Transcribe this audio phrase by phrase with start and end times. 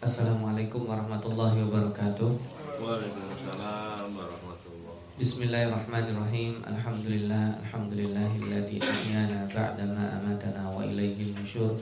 [0.00, 2.32] Assalamualaikum warahmatullahi wabarakatuh.
[2.80, 6.64] Waalaikumsalam warahmatullahi Bismillahirrahmanirrahim.
[6.64, 11.76] Alhamdulillah, alhamdulillahilladzi ahyana ba'da ma amatana wa ilaihi nusyur.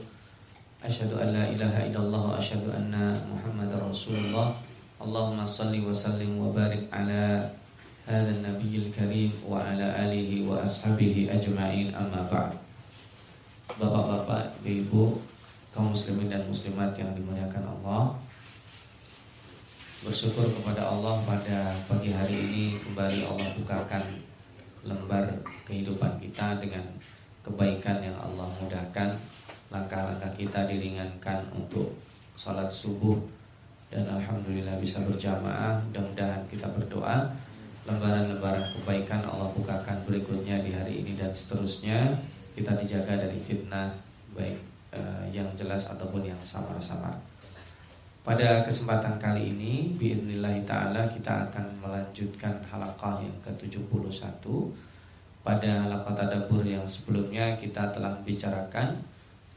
[0.83, 4.51] Asyhadu an la ilaha illallah wa asyhadu anna Muhammadar Rasulullah.
[4.99, 7.47] Allahumma salli wa sallim wa barik ala
[8.03, 12.51] hadzal nabiyil karim wa ala alihi wa ashabihi ajma'in amma ba'd.
[13.79, 15.23] Bapak-bapak, ibu-ibu,
[15.69, 18.17] kaum muslimin dan muslimat yang dimuliakan Allah.
[19.99, 24.03] Bersyukur kepada Allah pada pagi hari ini kembali Allah bukakan
[24.87, 25.27] lembar
[25.67, 26.87] kehidupan kita dengan
[27.43, 29.11] kebaikan yang Allah mudahkan.
[29.69, 31.93] Langkah-langkah kita diringankan untuk
[32.33, 33.21] sholat subuh
[33.89, 35.81] Dan Alhamdulillah bisa berjamaah.
[35.89, 37.25] Mudah-mudahan kita berdoa.
[37.89, 42.21] Lembaran-lembaran kebaikan Allah bukakan berikutnya di hari ini dan seterusnya.
[42.53, 43.89] Kita dijaga dari fitnah
[44.37, 47.13] baik uh, yang jelas ataupun yang samar-samar.
[48.19, 54.45] Pada kesempatan kali ini biidznillah taala kita akan melanjutkan halaqah yang ke-71.
[55.41, 59.01] Pada halaqah tadabbur yang sebelumnya kita telah bicarakan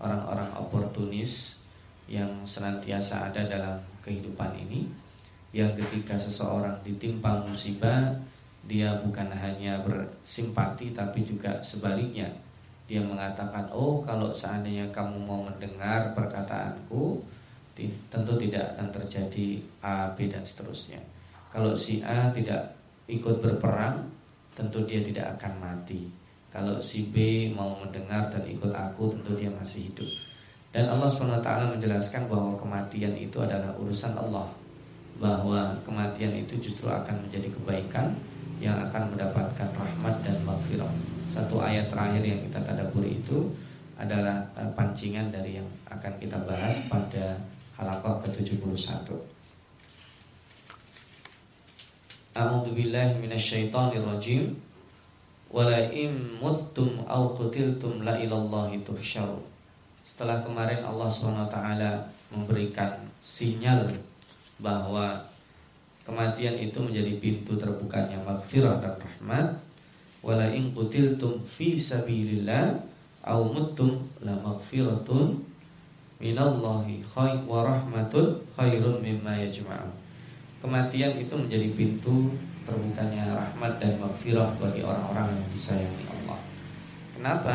[0.00, 1.62] orang-orang oportunis
[2.08, 4.90] yang senantiasa ada dalam kehidupan ini
[5.52, 8.10] yang ketika seseorang ditimpa musibah
[8.64, 12.30] dia bukan hanya bersimpati tapi juga sebaliknya
[12.90, 17.22] dia mengatakan oh kalau seandainya kamu mau mendengar perkataanku
[18.12, 19.46] tentu tidak akan terjadi
[19.80, 21.00] A, B dan seterusnya.
[21.48, 22.76] Kalau si A tidak
[23.08, 24.08] ikut berperang
[24.52, 26.08] tentu dia tidak akan mati.
[26.52, 30.10] Kalau si B mau mendengar dan ikut aku tentu dia masih hidup.
[30.72, 34.48] Dan Allah SWT menjelaskan bahwa kematian itu adalah urusan Allah.
[35.16, 38.12] Bahwa kematian itu justru akan menjadi kebaikan
[38.60, 40.92] yang akan mendapatkan rahmat dan maghfirah
[41.32, 43.48] satu ayat terakhir yang kita tadaburi itu
[43.96, 47.40] adalah uh, pancingan dari yang akan kita bahas pada
[47.80, 49.08] halakoh ke-71.
[52.36, 54.52] A'udzu billahi minasyaitonir rajim.
[55.52, 59.44] Wala in muttum aw qutiltum la ilallahi tuhsyarun.
[60.00, 61.56] Setelah kemarin Allah SWT
[62.32, 63.84] memberikan sinyal
[64.56, 65.20] bahwa
[66.08, 69.46] kematian itu menjadi pintu terbukanya maghfirah dan rahmat
[70.22, 72.78] wala in qutiltum fi sabilillah
[73.26, 75.42] aw muttum la maghfiratun
[76.22, 79.90] minallahi khair wa rahmatun khairun mimma yajma'un.
[80.62, 82.30] Kematian itu menjadi pintu
[82.62, 86.38] terbukanya rahmat dan maghfirah bagi orang-orang yang disayangi Allah.
[87.18, 87.54] Kenapa?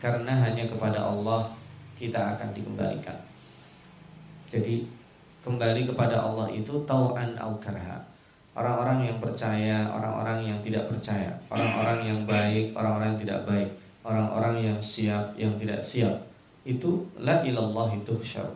[0.00, 1.52] Karena hanya kepada Allah
[2.00, 3.20] kita akan dikembalikan.
[4.48, 4.88] Jadi
[5.44, 8.09] kembali kepada Allah itu tau'an au karha
[8.54, 13.70] orang-orang yang percaya, orang-orang yang tidak percaya, orang-orang yang baik, orang-orang yang tidak baik,
[14.02, 16.16] orang-orang yang siap, yang tidak siap.
[16.66, 18.50] Itu la ilallah itu syar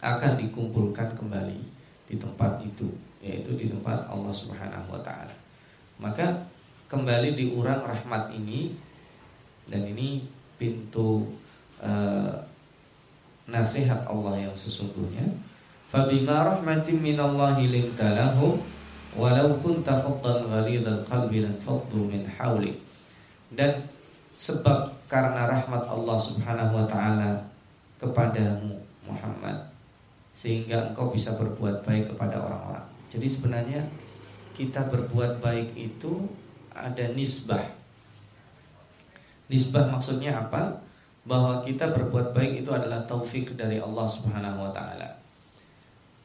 [0.00, 1.60] akan dikumpulkan kembali
[2.08, 2.88] di tempat itu,
[3.20, 5.32] yaitu di tempat Allah Subhanahu wa taala.
[6.00, 6.48] Maka
[6.88, 8.72] kembali diurang rahmat ini
[9.68, 10.24] dan ini
[10.56, 11.28] pintu
[11.80, 12.32] uh,
[13.48, 15.24] nasihat Allah yang sesungguhnya.
[15.90, 18.62] Fabima rahmatin minallahi lintalahum
[19.18, 22.78] walau kunta faddan ghalidhal qalbi lan faddu min hawli
[23.54, 23.82] dan
[24.38, 27.42] sebab karena rahmat Allah Subhanahu wa taala
[27.98, 29.58] kepadamu Muhammad
[30.32, 32.86] sehingga engkau bisa berbuat baik kepada orang-orang.
[33.12, 33.80] Jadi sebenarnya
[34.54, 36.24] kita berbuat baik itu
[36.72, 37.66] ada nisbah.
[39.50, 40.80] Nisbah maksudnya apa?
[41.26, 45.20] Bahwa kita berbuat baik itu adalah taufik dari Allah Subhanahu wa taala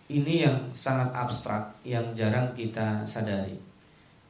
[0.05, 3.57] ini yang sangat abstrak yang jarang kita sadari.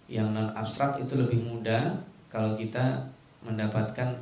[0.08, 1.92] Yang non abstrak itu lebih mudah
[2.32, 3.04] kalau kita
[3.44, 4.16] mendapatkan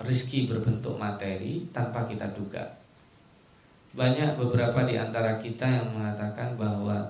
[0.00, 2.64] rizki berbentuk materi tanpa kita duga.
[3.92, 7.02] Banyak beberapa di antara kita yang mengatakan bahwa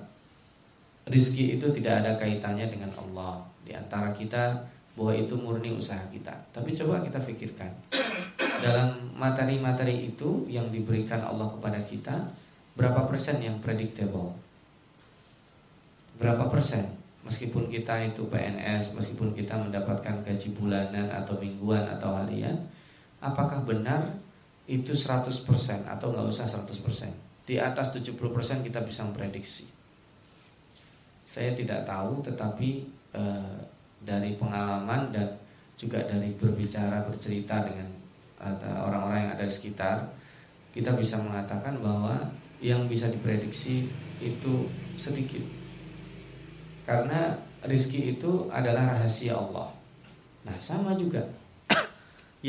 [1.07, 3.39] rizki itu tidak ada kaitannya dengan Allah.
[3.63, 4.57] Di antara kita
[4.97, 6.33] bahwa itu murni usaha kita.
[6.51, 7.71] Tapi coba kita pikirkan.
[8.59, 12.15] Dalam materi-materi itu yang diberikan Allah kepada kita,
[12.79, 14.31] berapa persen yang predictable?
[16.15, 16.95] Berapa persen?
[17.27, 22.55] Meskipun kita itu PNS, meskipun kita mendapatkan gaji bulanan atau mingguan atau harian,
[23.19, 24.15] apakah benar
[24.71, 25.27] itu 100%
[25.83, 27.43] atau nggak usah 100%?
[27.43, 28.15] Di atas 70%
[28.63, 29.67] kita bisa memprediksi.
[31.27, 32.69] Saya tidak tahu, tetapi
[33.11, 33.23] e,
[33.99, 35.35] dari pengalaman dan
[35.75, 37.87] juga dari berbicara bercerita dengan
[38.43, 39.97] eh, orang-orang yang ada di sekitar,
[40.75, 42.19] kita bisa mengatakan bahwa
[42.59, 43.87] yang bisa diprediksi
[44.19, 44.67] itu
[44.99, 45.43] sedikit.
[46.83, 49.71] Karena rizki itu adalah rahasia Allah.
[50.43, 51.23] Nah, sama juga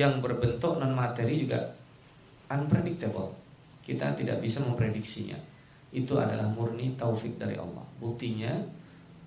[0.00, 1.58] yang berbentuk non materi juga
[2.50, 3.34] unpredictable.
[3.86, 5.38] Kita tidak bisa memprediksinya.
[5.90, 7.82] itu adalah murni taufik dari Allah.
[7.98, 8.54] Buktinya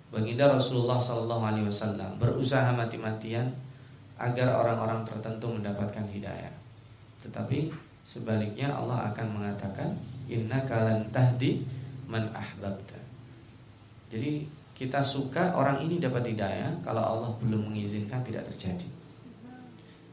[0.08, 3.52] baginda Rasulullah Shallallahu Alaihi Wasallam berusaha mati-matian
[4.16, 6.56] agar orang-orang tertentu mendapatkan hidayah.
[7.20, 7.68] Tetapi
[8.08, 9.92] sebaliknya Allah akan mengatakan
[10.30, 11.64] inna kalan tahdi
[12.08, 13.00] man ahbabta.
[14.14, 18.86] Jadi kita suka orang ini dapat hidayah kalau Allah belum mengizinkan tidak terjadi.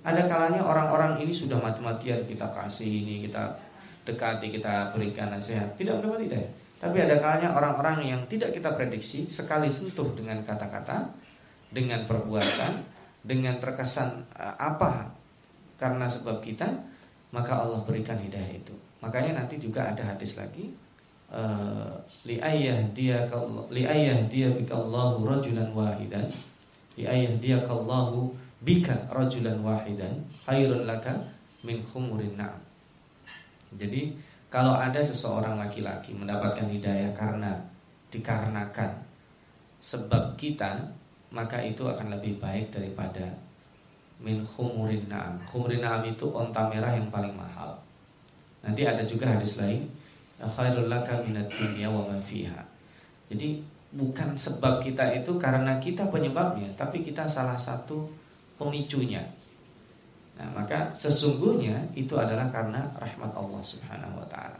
[0.00, 3.52] Ada kalanya orang-orang ini sudah mati-matian kita kasih ini kita
[4.08, 6.50] dekati kita berikan nasihat tidak mendapat hidayah.
[6.80, 11.12] Tapi ada kalanya orang-orang yang tidak kita prediksi sekali sentuh dengan kata-kata,
[11.68, 12.80] dengan perbuatan,
[13.20, 15.12] dengan terkesan uh, apa
[15.76, 16.68] karena sebab kita,
[17.32, 18.72] maka Allah berikan hidayah itu.
[19.00, 20.72] Makanya nanti juga ada hadis lagi
[21.32, 21.96] uh,
[22.28, 23.24] li ayah dia
[23.72, 24.52] li ayah dia
[25.24, 26.28] rajulan wahidan
[27.00, 28.28] li ayah dia kallahu
[28.60, 31.16] bika rajulan wahidan khairun laka
[31.64, 32.60] min khumurin na'am.
[33.76, 34.16] Jadi
[34.50, 37.54] kalau ada seseorang laki-laki mendapatkan hidayah karena
[38.10, 38.98] dikarenakan
[39.80, 40.76] sebab kita,
[41.30, 43.30] maka itu akan lebih baik daripada
[44.20, 45.40] min khumurin na'am.
[45.48, 47.78] Khumurin na'am itu onta merah yang paling mahal.
[48.60, 49.88] Nanti ada juga hadis lain,
[50.40, 52.60] khairul laka ma fiha.
[53.30, 53.60] Jadi
[53.90, 58.06] bukan sebab kita itu karena kita penyebabnya, tapi kita salah satu
[58.60, 59.22] pemicunya.
[60.40, 64.56] Nah, maka sesungguhnya itu adalah karena rahmat Allah Subhanahu wa taala.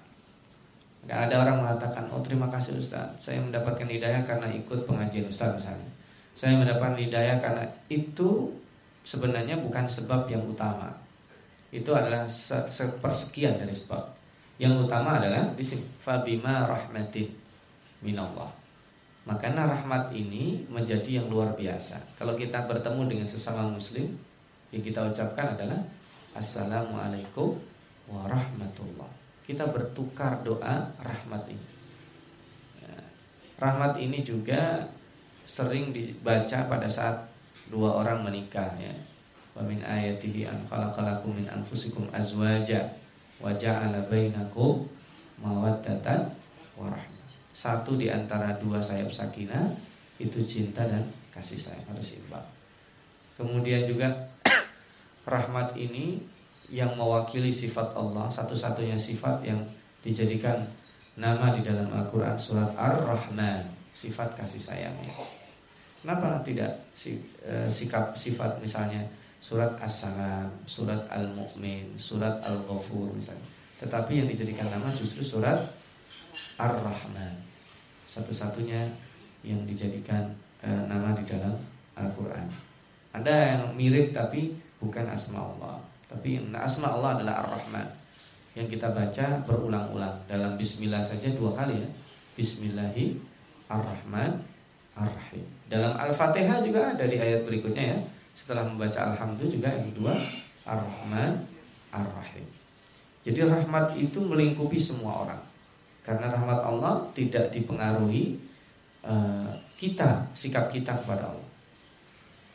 [1.08, 5.56] Gak ada orang mengatakan, "Oh, terima kasih Ustaz, saya mendapatkan hidayah karena ikut pengajian Ustaz
[5.56, 5.88] misalnya."
[6.36, 8.52] Saya mendapatkan hidayah karena itu
[9.08, 10.92] sebenarnya bukan sebab yang utama.
[11.70, 12.26] Itu adalah
[12.70, 14.02] sepersekian dari sebab.
[14.60, 17.30] Yang utama adalah di sini, "Fabima rahmatin
[18.04, 18.50] minallah."
[19.24, 22.18] Makanya rahmat ini menjadi yang luar biasa.
[22.18, 24.10] Kalau kita bertemu dengan sesama muslim,
[24.74, 25.80] yang kita ucapkan adalah
[26.30, 27.58] Assalamualaikum
[28.06, 29.10] warahmatullah.
[29.42, 31.66] Kita bertukar doa rahmat ini.
[33.60, 34.88] Rahmat ini juga
[35.44, 37.28] sering dibaca pada saat
[37.68, 38.94] dua orang menikah ya.
[39.56, 42.86] Wa min ayatihi an khalaqalakum min anfusikum azwaja
[43.42, 44.86] wa ja'ala bainakum
[45.42, 46.30] mawaddatan
[46.76, 47.28] wa rahmah.
[47.50, 49.74] Satu di antara dua sayap sakinah
[50.20, 51.02] itu cinta dan
[51.34, 52.46] kasih sayang harus imbang.
[53.34, 54.12] Kemudian juga
[55.32, 56.20] rahmat ini
[56.70, 59.58] yang mewakili sifat Allah satu-satunya sifat yang
[60.06, 60.62] dijadikan
[61.18, 65.12] nama di dalam Al-Quran surat Ar-Rahman sifat kasih sayangnya
[66.00, 69.02] kenapa tidak e, sikap sifat misalnya
[69.40, 73.48] surat As-Salam surat Al-Mu'min surat Al-Ghafur misalnya
[73.80, 75.58] tetapi yang dijadikan nama justru surat
[76.60, 77.34] Ar-Rahman
[78.12, 78.84] satu-satunya
[79.40, 80.28] yang dijadikan
[80.60, 81.56] e, nama di dalam
[81.96, 82.70] Al-Quran
[83.10, 85.82] ada yang mirip tapi bukan asma Allah.
[86.06, 87.86] Tapi asma Allah adalah Ar-Rahman
[88.58, 91.88] yang kita baca berulang-ulang dalam Bismillah saja dua kali ya.
[92.34, 93.18] Bismillahi
[93.70, 94.42] Ar-Rahman
[94.98, 95.44] Ar-Rahim.
[95.70, 97.98] Dalam Al-Fatihah juga ada di ayat berikutnya ya.
[98.40, 100.14] Setelah membaca Alhamdulillah juga yang kedua
[100.64, 101.44] Ar-Rahman
[101.92, 102.48] Ar-Rahim.
[103.20, 105.42] Jadi rahmat itu melingkupi semua orang.
[106.00, 108.40] Karena rahmat Allah tidak dipengaruhi
[109.04, 111.50] uh, kita, sikap kita kepada Allah.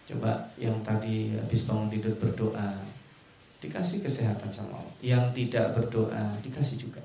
[0.05, 2.77] Coba yang tadi habis bangun tidur berdoa
[3.57, 7.01] Dikasih kesehatan sama Allah Yang tidak berdoa dikasih juga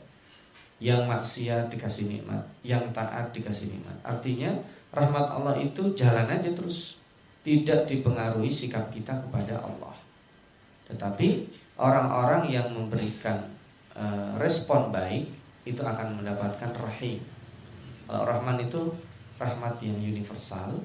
[0.76, 4.52] Yang maksiat dikasih nikmat Yang taat dikasih nikmat Artinya
[4.92, 6.99] rahmat Allah itu jalan aja terus
[7.50, 9.98] Tidak dipengaruhi sikap kita kepada Allah
[10.86, 11.50] Tetapi
[11.82, 13.50] orang-orang yang memberikan
[13.98, 15.26] uh, respon baik
[15.66, 17.18] Itu akan mendapatkan rahim
[18.06, 18.94] Kalau rahman itu
[19.42, 20.78] rahmat yang universal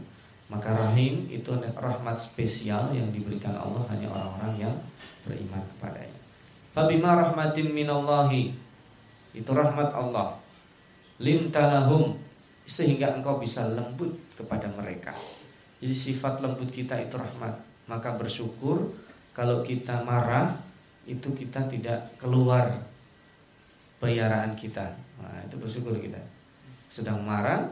[0.45, 4.75] maka rahim itu rahmat spesial yang diberikan Allah hanya orang-orang yang
[5.25, 6.19] beriman kepadanya.
[6.69, 8.53] Fabima rahmatin minallahi
[9.33, 10.37] itu rahmat Allah.
[11.17, 12.19] Lintalahum
[12.69, 15.17] sehingga engkau bisa lembut kepada mereka.
[15.83, 17.55] Jadi sifat lembut kita itu rahmat.
[17.85, 18.93] Maka bersyukur
[19.35, 20.55] kalau kita marah
[21.05, 22.65] itu kita tidak keluar
[24.01, 24.95] peliharaan kita.
[25.21, 26.19] Nah, itu bersyukur kita.
[26.89, 27.67] Sedang marah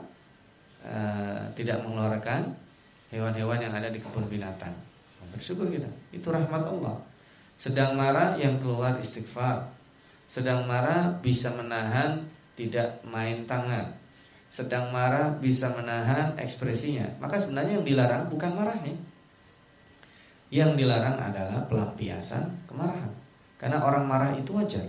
[0.86, 2.54] uh, tidak mengeluarkan
[3.10, 4.74] hewan-hewan yang ada di kebun binatang.
[5.34, 5.90] Bersyukur kita.
[6.14, 7.00] Itu rahmat Allah.
[7.58, 9.66] Sedang marah yang keluar istighfar.
[10.28, 12.22] Sedang marah bisa menahan
[12.54, 14.03] tidak main tangan.
[14.54, 17.10] Sedang marah bisa menahan ekspresinya.
[17.18, 18.94] Maka sebenarnya yang dilarang bukan marahnya.
[20.54, 23.10] Yang dilarang adalah pelampiasan kemarahan.
[23.58, 24.86] Karena orang marah itu wajar.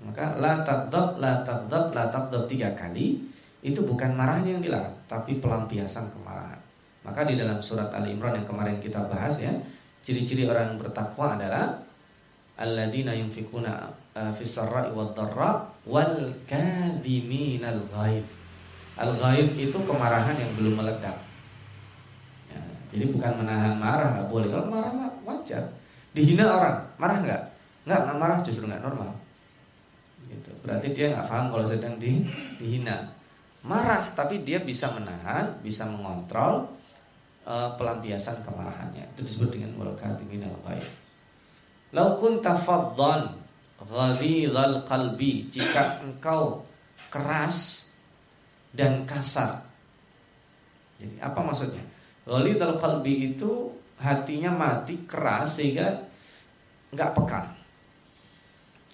[0.00, 3.20] Maka la taqdab, la taqdab, la taqdab tiga kali
[3.60, 6.58] itu bukan marahnya yang dilarang, tapi pelampiasan kemarahan.
[7.04, 9.52] Maka di dalam surat Ali Imran yang kemarin kita bahas ya,
[10.00, 11.76] ciri-ciri orang yang bertakwa adalah
[12.56, 18.41] alladzina yunfikuna uh, fis sarra'i wad dharra wal kadhiminal ghaib.
[18.96, 21.16] Al ghaib itu kemarahan yang belum meledak.
[22.52, 22.60] Ya,
[22.92, 24.48] jadi bukan menahan marah nggak boleh.
[24.52, 25.64] Kalau marah wajar.
[26.12, 27.42] Dihina orang, marah nggak?
[27.88, 29.10] Nggak, nggak marah justru nggak normal.
[30.28, 30.50] Gitu.
[30.60, 32.28] Berarti dia nggak paham kalau sedang di,
[32.60, 33.08] dihina.
[33.62, 36.68] Marah, tapi dia bisa menahan, bisa mengontrol
[37.46, 39.06] uh, pelampiasan kemarahannya.
[39.16, 40.84] Itu disebut dengan wal kadhiminal ghaib.
[41.92, 43.36] Lau kunta faddan
[43.82, 46.64] ghalizal qalbi jika engkau
[47.12, 47.88] keras
[48.72, 49.60] dan kasar.
[50.96, 51.84] Jadi apa maksudnya?
[52.24, 53.68] Ghalizal qalbi itu
[54.00, 55.88] hatinya mati keras sehingga
[56.92, 57.40] nggak peka.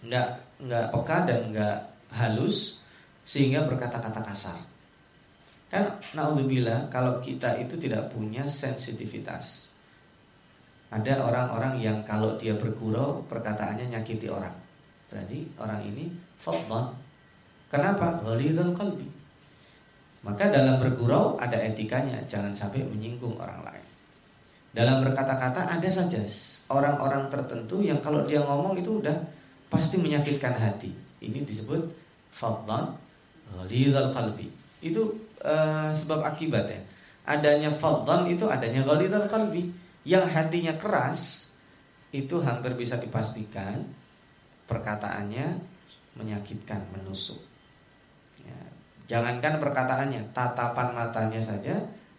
[0.05, 1.77] Nggak nggak peka dan nggak
[2.15, 2.83] halus
[3.29, 4.59] sehingga berkata-kata kasar.
[5.69, 9.69] Kan naudzubillah kalau kita itu tidak punya sensitivitas.
[10.89, 14.57] Ada orang-orang yang kalau dia bergurau perkataannya nyakiti orang.
[15.13, 16.09] Berarti orang ini
[16.41, 16.97] fadlan.
[17.69, 18.25] Kenapa?
[18.25, 19.18] Ghalidul qalbi.
[20.27, 23.87] Maka dalam bergurau ada etikanya, jangan sampai menyinggung orang lain.
[24.75, 26.21] Dalam berkata-kata ada saja
[26.69, 29.17] orang-orang tertentu yang kalau dia ngomong itu udah
[29.73, 30.93] pasti menyakitkan hati.
[31.19, 31.83] Ini disebut
[32.35, 32.95] fadlan
[33.55, 34.47] ghalidul qalbi.
[34.85, 36.85] Itu uh, sebab akibatnya.
[37.29, 39.73] Adanya fadlan itu adanya ghalidul qalbi
[40.05, 41.53] yang hatinya keras
[42.15, 43.85] itu hampir bisa dipastikan
[44.65, 45.61] perkataannya
[46.17, 47.41] menyakitkan, menusuk.
[48.41, 48.59] Ya,
[49.09, 51.75] jangankan perkataannya, tatapan matanya saja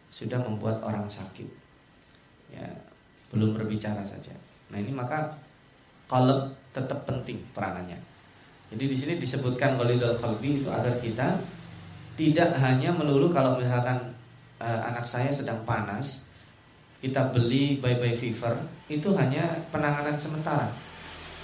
[0.09, 1.45] sudah membuat orang sakit.
[2.49, 2.65] Ya,
[3.29, 4.33] belum berbicara saja.
[4.73, 5.37] Nah ini maka
[6.09, 7.97] kalau tetap penting peranannya.
[8.73, 11.37] Jadi di sini disebutkan walidul qalbi itu agar kita
[12.17, 13.97] tidak hanya melulu kalau misalkan
[14.61, 16.29] uh, anak saya sedang panas,
[17.01, 18.53] kita beli bye bye fever
[18.89, 20.69] itu hanya penanganan sementara.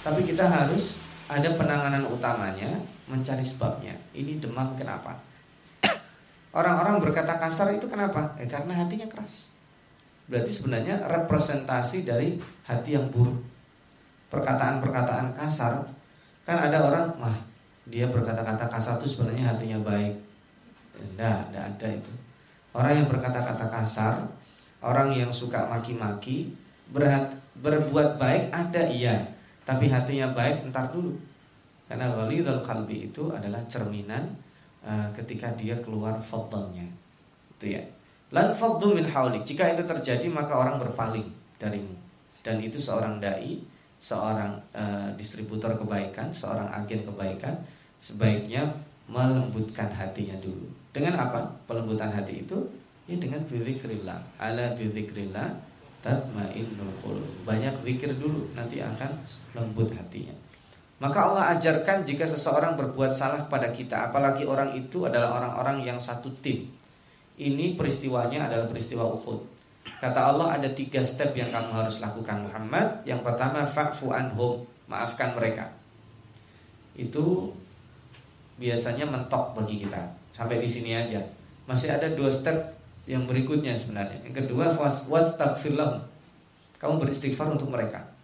[0.02, 2.78] Tapi kita harus ada penanganan utamanya,
[3.10, 3.94] mencari sebabnya.
[4.14, 5.18] Ini demam kenapa?
[6.56, 8.32] Orang-orang berkata kasar itu kenapa?
[8.40, 9.52] Eh, karena hatinya keras.
[10.24, 13.36] Berarti sebenarnya representasi dari hati yang buruk.
[14.32, 15.84] Perkataan-perkataan kasar
[16.48, 17.36] kan ada orang, wah
[17.84, 20.16] dia berkata-kata kasar itu sebenarnya hatinya baik.
[20.96, 22.12] Tidak, tidak ada itu.
[22.72, 24.14] Orang yang berkata-kata kasar
[24.86, 26.52] Orang yang suka maki-maki
[27.58, 29.18] berbuat baik ada iya,
[29.64, 31.16] tapi hatinya baik entar dulu.
[31.90, 34.30] Karena walidul kalbi itu adalah cerminan
[34.86, 36.86] uh, ketika dia keluar fadlnya.
[37.58, 37.82] Itu ya.
[38.30, 39.42] Lan fadlu min haulik.
[39.42, 41.26] Jika itu terjadi maka orang berpaling
[41.58, 41.92] darimu.
[42.46, 43.58] Dan itu seorang dai,
[43.98, 47.58] seorang uh, distributor kebaikan, seorang agen kebaikan
[47.98, 48.62] sebaiknya
[49.10, 50.70] melembutkan hatinya dulu.
[50.94, 51.42] Dengan apa?
[51.66, 52.56] Pelembutan hati itu
[53.06, 54.18] Ya dengan berzikrillah.
[54.34, 55.54] Ala berzikrillah
[56.02, 57.30] tatmainnul qulub.
[57.46, 59.14] Banyak zikir dulu nanti akan
[59.54, 60.34] lembut hatinya.
[60.96, 65.98] Maka Allah ajarkan jika seseorang berbuat salah pada kita, apalagi orang itu adalah orang-orang yang
[66.00, 66.72] satu tim.
[67.36, 69.44] Ini peristiwanya adalah peristiwa Uhud.
[70.00, 73.04] Kata Allah ada tiga step yang kamu harus lakukan Muhammad.
[73.04, 75.68] Yang pertama fa'fu anhum, maafkan mereka.
[76.96, 77.52] Itu
[78.56, 80.00] biasanya mentok bagi kita.
[80.32, 81.20] Sampai di sini aja.
[81.68, 82.56] Masih ada dua step
[83.04, 84.24] yang berikutnya sebenarnya.
[84.24, 84.72] Yang kedua
[85.12, 85.76] wastagfir
[86.80, 88.15] Kamu beristighfar untuk mereka.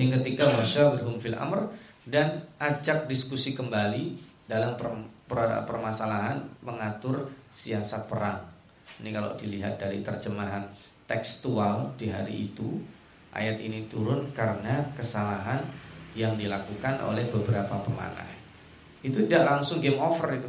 [0.00, 1.68] Yang ketiga wasyawirhum fil amr
[2.08, 4.16] dan ajak diskusi kembali
[4.48, 4.96] dalam per,
[5.28, 8.40] per, permasalahan mengatur siasat perang.
[9.04, 10.64] Ini kalau dilihat dari terjemahan
[11.04, 12.80] tekstual di hari itu,
[13.36, 15.60] ayat ini turun karena kesalahan
[16.16, 18.32] yang dilakukan oleh beberapa pemanah.
[19.04, 20.48] Itu tidak langsung game over itu.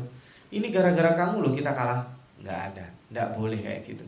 [0.56, 2.08] Ini gara-gara kamu loh kita kalah.
[2.40, 2.86] Nggak ada.
[2.88, 4.08] Tidak boleh kayak gitu.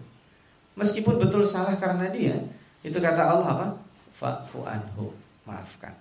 [0.79, 2.39] Meskipun betul salah karena dia,
[2.79, 3.67] itu kata Allah apa?
[4.13, 5.13] Fa'fu anhu,
[5.47, 5.93] maafkan.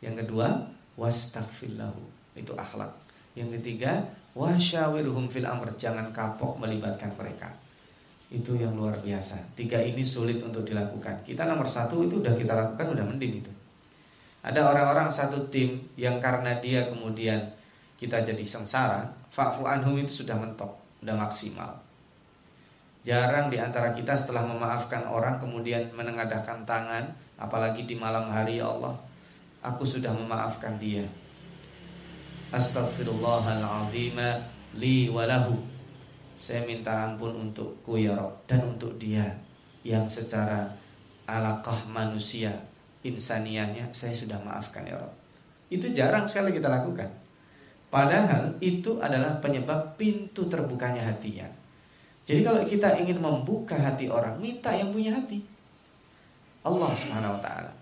[0.00, 2.00] Yang kedua, wastaghfirlahu.
[2.36, 2.90] Itu akhlak.
[3.36, 4.00] Yang ketiga,
[4.34, 7.52] wasyawirhum fil amr, jangan kapok melibatkan mereka.
[8.30, 9.58] Itu yang luar biasa.
[9.58, 11.26] Tiga ini sulit untuk dilakukan.
[11.26, 13.52] Kita nomor satu itu udah kita lakukan udah mending itu.
[14.40, 17.44] Ada orang-orang satu tim yang karena dia kemudian
[18.00, 20.72] kita jadi sengsara, fa'fu anhum itu sudah mentok,
[21.04, 21.76] udah maksimal.
[23.00, 27.08] Jarang di antara kita setelah memaafkan orang kemudian menengadahkan tangan,
[27.40, 28.92] apalagi di malam hari ya Allah,
[29.64, 31.04] aku sudah memaafkan dia.
[32.52, 34.18] Astaghfirullahaladzim
[34.76, 35.56] li walahu.
[36.36, 39.28] Saya minta ampun untukku ya Rob dan untuk dia
[39.84, 40.72] yang secara
[41.28, 42.52] alaqah manusia
[43.04, 45.12] insaniahnya saya sudah maafkan ya Rob.
[45.72, 47.08] Itu jarang sekali kita lakukan.
[47.92, 51.59] Padahal itu adalah penyebab pintu terbukanya hatinya.
[52.30, 55.42] Jadi kalau kita ingin membuka hati orang, minta yang punya hati.
[56.62, 57.72] Allah Subhanahu wa taala.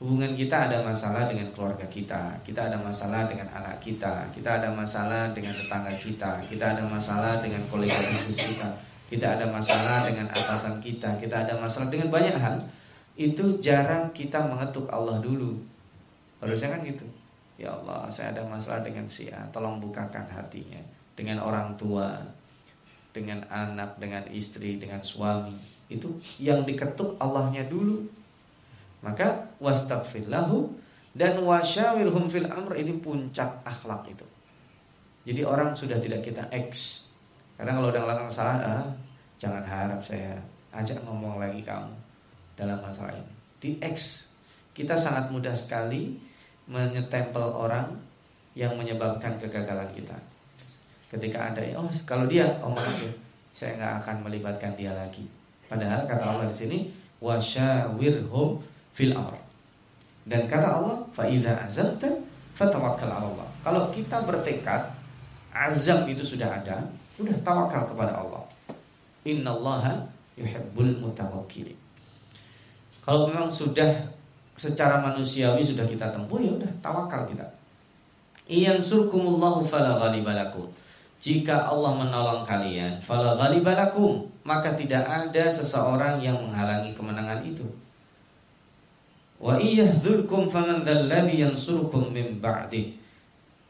[0.00, 4.72] Hubungan kita ada masalah dengan keluarga kita, kita ada masalah dengan anak kita, kita ada
[4.72, 8.68] masalah dengan tetangga kita, kita ada masalah dengan kolega bisnis kita,
[9.12, 12.56] kita ada masalah dengan atasan kita, kita ada masalah dengan banyak hal.
[13.12, 15.60] Itu jarang kita mengetuk Allah dulu.
[16.40, 17.04] Harusnya kan gitu.
[17.60, 20.80] Ya Allah, saya ada masalah dengan si A, tolong bukakan hatinya.
[21.12, 22.16] Dengan orang tua,
[23.10, 25.54] dengan anak, dengan istri, dengan suami.
[25.90, 28.20] Itu yang diketuk Allahnya dulu
[29.00, 30.68] maka wastaghfir lahu
[31.16, 34.26] dan wasyawirhum fil amr ini puncak akhlak itu.
[35.26, 37.04] Jadi orang sudah tidak kita X.
[37.56, 38.86] Karena kalau udah ngelakuin salah, ah,
[39.36, 40.40] jangan harap saya
[40.72, 41.92] ajak ngomong lagi kamu
[42.56, 43.34] dalam masalah ini.
[43.60, 44.30] Di X
[44.72, 46.16] kita sangat mudah sekali
[46.70, 47.90] menyetempel orang
[48.54, 50.16] yang menyebabkan kegagalan kita.
[51.10, 53.10] Ketika ada, oh kalau dia, oh maaf ya,
[53.50, 55.26] saya nggak akan melibatkan dia lagi.
[55.66, 56.78] Padahal kata Allah di sini,
[57.18, 58.62] wasyawirhum
[58.94, 59.34] fil amr.
[60.22, 62.06] Dan kata Allah, fa idza azamta
[62.54, 63.48] fatawakkal Allah.
[63.66, 64.94] Kalau kita bertekad,
[65.50, 66.86] azam itu sudah ada,
[67.18, 68.46] sudah tawakal kepada Allah.
[69.26, 70.06] Innallaha
[70.38, 71.76] yuhibbul mutawakkilin.
[73.02, 73.90] Kalau memang sudah
[74.54, 77.44] secara manusiawi sudah kita tempuh ya udah tawakal kita.
[78.46, 80.68] Iyan surkumullahu fala ghalibalakum.
[81.20, 87.68] Jika Allah menolong kalian, fala ghalibalakum, maka tidak ada seseorang yang menghalangi kemenangan itu.
[89.36, 90.80] Wa iyyahdzulkum faman
[91.28, 92.96] yansurukum min ba'dih.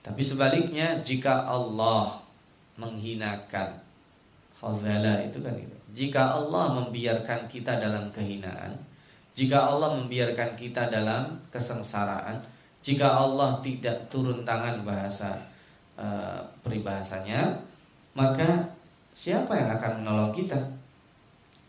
[0.00, 2.22] Tapi sebaliknya jika Allah
[2.78, 3.82] menghinakan
[4.54, 5.76] khazala itu kan itu.
[5.90, 8.78] Jika Allah membiarkan kita dalam kehinaan,
[9.34, 12.38] jika Allah membiarkan kita dalam kesengsaraan,
[12.78, 15.49] jika Allah tidak turun tangan bahasa
[16.00, 17.60] uh, peribahasanya,
[18.16, 18.72] maka
[19.12, 20.56] siapa yang akan menolong kita?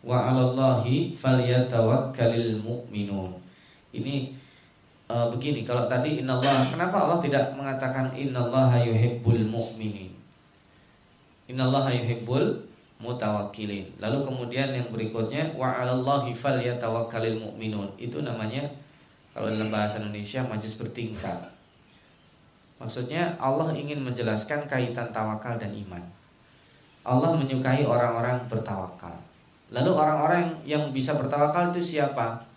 [0.00, 3.36] Wa 'alallahi falyatawakkalul mu'minun.
[3.92, 4.32] Ini
[5.12, 10.10] uh, begini, kalau tadi innallaha, kenapa Allah tidak mengatakan innallaha yuhibbul mu'minin?
[11.46, 12.64] Innallaha yuhibbul
[12.98, 14.00] mutawakkilin.
[14.00, 17.92] Lalu kemudian yang berikutnya wa 'alallahi falyatawakkalul mu'minun.
[18.00, 18.64] Itu namanya
[19.36, 21.51] kalau dalam bahasa Indonesia majlis bertingkat.
[22.82, 26.02] Maksudnya Allah ingin menjelaskan kaitan tawakal dan iman.
[27.06, 29.14] Allah menyukai orang-orang bertawakal.
[29.70, 32.52] Lalu orang-orang yang bisa bertawakal itu siapa?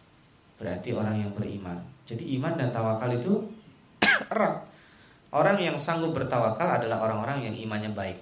[0.56, 1.78] berarti orang yang beriman.
[2.08, 3.44] Jadi iman dan tawakal itu
[4.34, 4.64] erat.
[5.36, 8.20] Orang yang sanggup bertawakal adalah orang-orang yang imannya baik.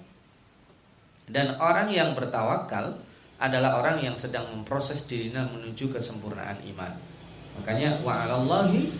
[1.30, 2.98] Dan orang yang bertawakal
[3.38, 6.90] adalah orang yang sedang memproses dirinya menuju kesempurnaan iman.
[7.60, 8.90] Makanya wa 'alallahi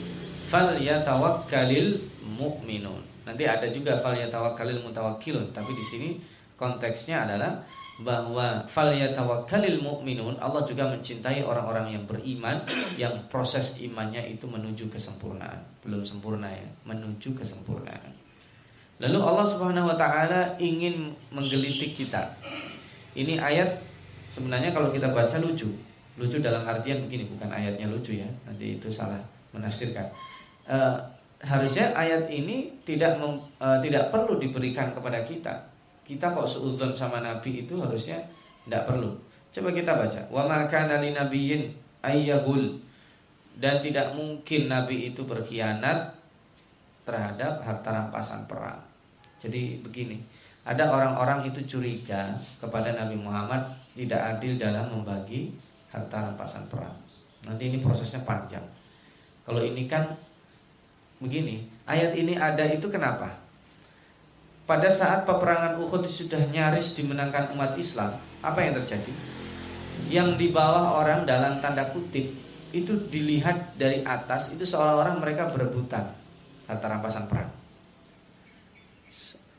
[0.46, 3.00] falyatawakkalil mu'minun.
[3.28, 6.08] Nanti ada juga falyatawakkalil mutawakkilun, tapi di sini
[6.56, 7.60] konteksnya adalah
[8.02, 12.58] bahwa falyatawakkalil mu'minun Allah juga mencintai orang-orang yang beriman
[12.98, 15.62] yang proses imannya itu menuju kesempurnaan.
[15.87, 18.10] Belum sempurna ya menuju kesempurnaan.
[18.98, 22.34] Lalu Allah Subhanahu wa taala ingin menggelitik kita.
[23.14, 23.78] Ini ayat
[24.34, 25.70] sebenarnya kalau kita baca lucu.
[26.18, 29.22] Lucu dalam artian begini bukan ayatnya lucu ya nanti itu salah
[29.54, 30.10] menafsirkan.
[30.66, 30.98] Uh,
[31.44, 37.24] harusnya ayat ini tidak mem, uh, tidak perlu diberikan kepada kita kita kok seudon sama
[37.24, 38.20] Nabi itu harusnya
[38.68, 39.16] tidak perlu.
[39.50, 40.20] Coba kita baca.
[40.28, 41.72] Wa maka nali nabiyin
[42.04, 42.76] ayyahul
[43.57, 46.12] dan tidak mungkin Nabi itu berkhianat
[47.09, 48.80] terhadap harta rampasan perang.
[49.40, 50.20] Jadi begini,
[50.64, 53.64] ada orang-orang itu curiga kepada Nabi Muhammad
[53.96, 55.52] tidak adil dalam membagi
[55.88, 56.96] harta rampasan perang.
[57.48, 58.64] Nanti ini prosesnya panjang.
[59.44, 60.09] Kalau ini kan
[61.24, 63.44] begini, ayat ini ada itu kenapa?
[64.64, 69.12] pada saat peperangan Uhud sudah nyaris dimenangkan umat Islam, apa yang terjadi?
[70.08, 72.32] Yang di bawah orang dalam tanda kutip
[72.74, 76.10] itu dilihat dari atas itu seolah-olah mereka berebutan
[76.66, 77.52] harta rampasan perang.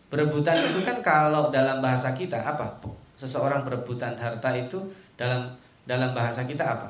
[0.09, 2.81] Berebutan itu kan kalau dalam bahasa kita apa?
[3.15, 4.81] Seseorang berebutan harta itu
[5.15, 5.53] dalam
[5.85, 6.89] dalam bahasa kita apa?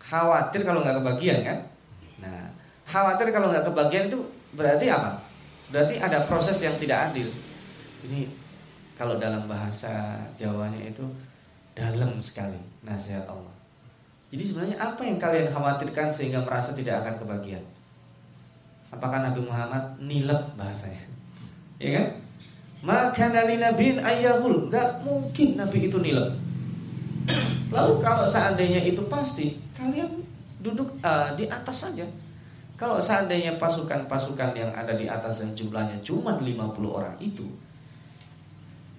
[0.00, 1.58] Khawatir kalau nggak kebagian kan?
[2.24, 2.50] Nah,
[2.90, 4.18] khawatir kalau nggak kebagian itu
[4.58, 5.22] berarti apa?
[5.70, 7.30] Berarti ada proses yang tidak adil.
[8.02, 8.26] Ini
[8.98, 11.06] kalau dalam bahasa Jawanya itu
[11.78, 13.54] dalam sekali nasihat Allah.
[14.34, 17.62] Jadi sebenarnya apa yang kalian khawatirkan sehingga merasa tidak akan kebagian?
[18.90, 21.06] Apakah Nabi Muhammad nilep bahasanya?
[21.78, 22.06] Ya kan?
[22.80, 26.32] Maka dari Nabi ayahul Gak mungkin Nabi itu nilep
[27.68, 30.08] Lalu kalau seandainya itu pasti Kalian
[30.64, 32.08] duduk uh, di atas saja
[32.80, 36.56] kalau seandainya pasukan-pasukan yang ada di atas yang jumlahnya cuma 50
[36.88, 37.44] orang itu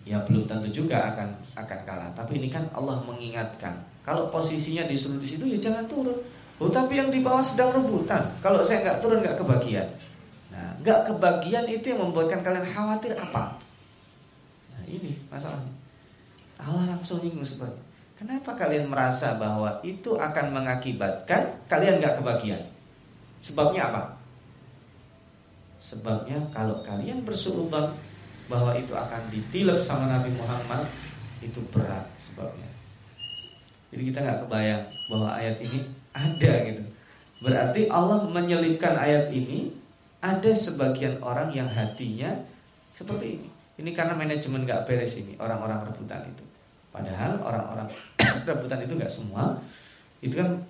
[0.05, 2.09] ya belum tentu juga akan akan kalah.
[2.13, 3.73] Tapi ini kan Allah mengingatkan,
[4.05, 6.17] kalau posisinya disuruh di situ ya jangan turun.
[6.61, 8.21] Oh tapi yang di bawah sedang rebutan.
[8.37, 9.87] Kalau saya nggak turun nggak kebagian.
[10.53, 13.57] Nah, nggak kebagian itu yang membuatkan kalian khawatir apa?
[14.77, 15.73] Nah ini masalahnya.
[16.61, 17.81] Allah langsung nyinggung seperti
[18.21, 22.61] Kenapa kalian merasa bahwa itu akan mengakibatkan kalian nggak kebagian?
[23.41, 24.01] Sebabnya apa?
[25.81, 27.89] Sebabnya kalau kalian bersuudzon
[28.45, 30.85] bahwa itu akan ditilep sama Nabi Muhammad
[31.41, 32.69] itu berat sebabnya.
[33.91, 35.79] Jadi kita nggak kebayang bahwa ayat ini
[36.13, 36.83] ada gitu.
[37.41, 39.73] Berarti Allah menyelipkan ayat ini
[40.21, 42.37] ada sebagian orang yang hatinya
[42.93, 43.49] seperti ini.
[43.81, 46.45] Ini karena manajemen nggak beres ini orang-orang rebutan itu.
[46.93, 47.87] Padahal orang-orang
[48.47, 49.57] rebutan itu nggak semua.
[50.21, 50.61] Itu kan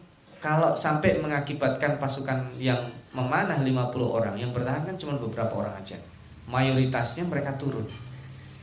[0.42, 2.82] kalau sampai mengakibatkan pasukan yang
[3.14, 5.94] memanah 50 orang, yang bertahan kan cuma beberapa orang aja.
[6.50, 7.86] Mayoritasnya mereka turun.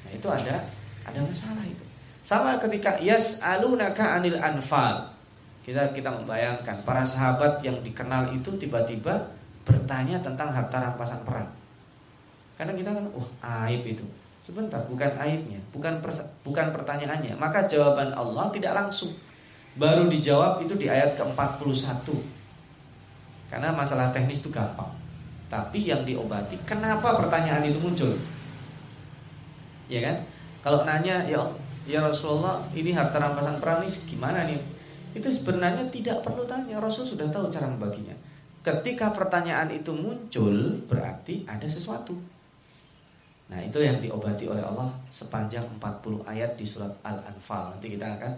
[0.03, 0.67] Nah, itu ada
[1.07, 1.85] ada masalah itu.
[2.27, 5.15] Sama ketika yas alunaka anil anfal.
[5.63, 9.31] Kita kita membayangkan para sahabat yang dikenal itu tiba-tiba
[9.69, 11.49] bertanya tentang harta rampasan perang.
[12.59, 13.29] Karena kita kan, oh
[13.69, 14.03] aib itu.
[14.43, 16.01] Sebentar, bukan aibnya, bukan
[16.43, 17.37] bukan pertanyaannya.
[17.37, 19.13] Maka jawaban Allah tidak langsung.
[19.79, 22.03] Baru dijawab itu di ayat ke-41.
[23.49, 24.91] Karena masalah teknis itu gampang.
[25.49, 28.13] Tapi yang diobati, kenapa pertanyaan itu muncul?
[29.89, 30.17] Ya kan?
[30.61, 31.41] Kalau nanya, ya
[31.89, 34.61] ya Rasulullah, ini harta rampasan perang ini gimana nih?
[35.17, 36.77] Itu sebenarnya tidak perlu tanya.
[36.77, 38.13] Rasul sudah tahu cara membaginya.
[38.61, 42.13] Ketika pertanyaan itu muncul, berarti ada sesuatu.
[43.49, 48.33] Nah itu yang diobati oleh Allah sepanjang 40 ayat di surat Al-Anfal Nanti kita akan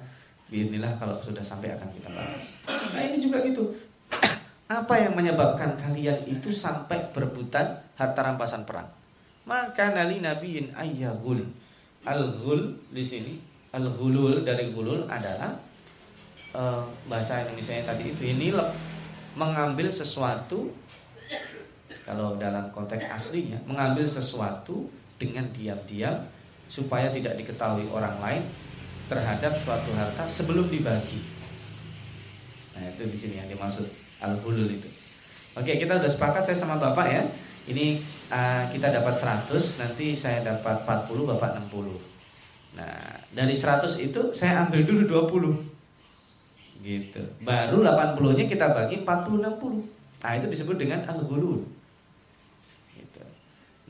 [0.50, 2.44] Bismillah kalau sudah sampai akan kita bahas.
[2.90, 3.70] Nah ini juga gitu.
[4.82, 8.90] Apa yang menyebabkan kalian itu sampai berebutan harta rampasan perang?
[9.46, 11.46] Maka nali nabiin ayyahul.
[12.00, 13.34] Al-ghul di sini
[13.70, 15.52] Al-ghulul dari ghulul adalah
[16.56, 18.56] uh, Bahasa Indonesia tadi itu Ini
[19.36, 20.72] mengambil sesuatu
[22.02, 26.18] kalau dalam konteks aslinya mengambil sesuatu dengan diam-diam
[26.66, 28.42] supaya tidak diketahui orang lain
[29.10, 31.18] terhadap suatu harta sebelum dibagi.
[32.78, 33.90] Nah, itu di sini yang dimaksud
[34.22, 34.86] al-hulul itu.
[35.58, 37.26] Oke, kita sudah sepakat saya sama Bapak ya.
[37.66, 37.98] Ini
[38.30, 39.50] uh, kita dapat 100,
[39.82, 42.78] nanti saya dapat 40, Bapak 60.
[42.78, 45.02] Nah, dari 100 itu saya ambil dulu
[46.78, 46.86] 20.
[46.86, 47.22] Gitu.
[47.42, 50.22] Baru 80-nya kita bagi 40 60.
[50.22, 51.66] Nah, itu disebut dengan al-hulul.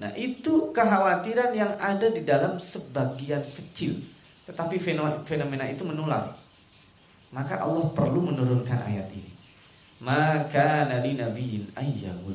[0.01, 4.01] Nah itu kekhawatiran yang ada di dalam sebagian kecil
[4.51, 4.77] Tetapi
[5.23, 6.35] fenomena itu menular.
[7.31, 9.31] Maka Allah perlu menurunkan ayat ini.
[10.03, 12.35] Maka nabi nabiin ayyahul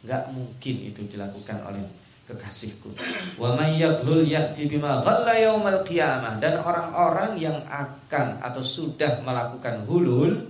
[0.00, 1.84] Gak mungkin itu dilakukan oleh
[2.24, 2.96] kekasihku.
[3.36, 6.40] Wa mayyaglul ya'ti bima ghalla yawmal qiyamah.
[6.40, 10.48] Dan orang-orang yang akan atau sudah melakukan hulul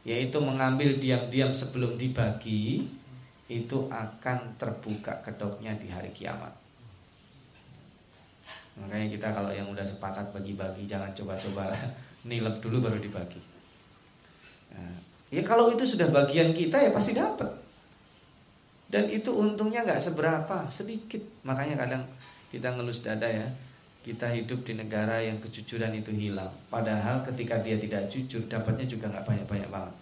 [0.00, 2.88] Yaitu mengambil diam-diam sebelum dibagi
[3.52, 6.56] itu akan terbuka kedoknya di hari kiamat.
[8.80, 11.76] Makanya kita kalau yang udah sepakat bagi-bagi jangan coba-coba
[12.28, 13.40] nilep dulu baru dibagi.
[14.72, 14.96] Nah,
[15.28, 17.50] ya kalau itu sudah bagian kita ya pasti dapat.
[18.90, 21.22] Dan itu untungnya nggak seberapa, sedikit.
[21.46, 22.02] Makanya kadang
[22.50, 23.46] kita ngelus dada ya.
[24.00, 26.50] Kita hidup di negara yang kejujuran itu hilang.
[26.72, 29.94] Padahal ketika dia tidak jujur, dapatnya juga nggak banyak-banyak banget.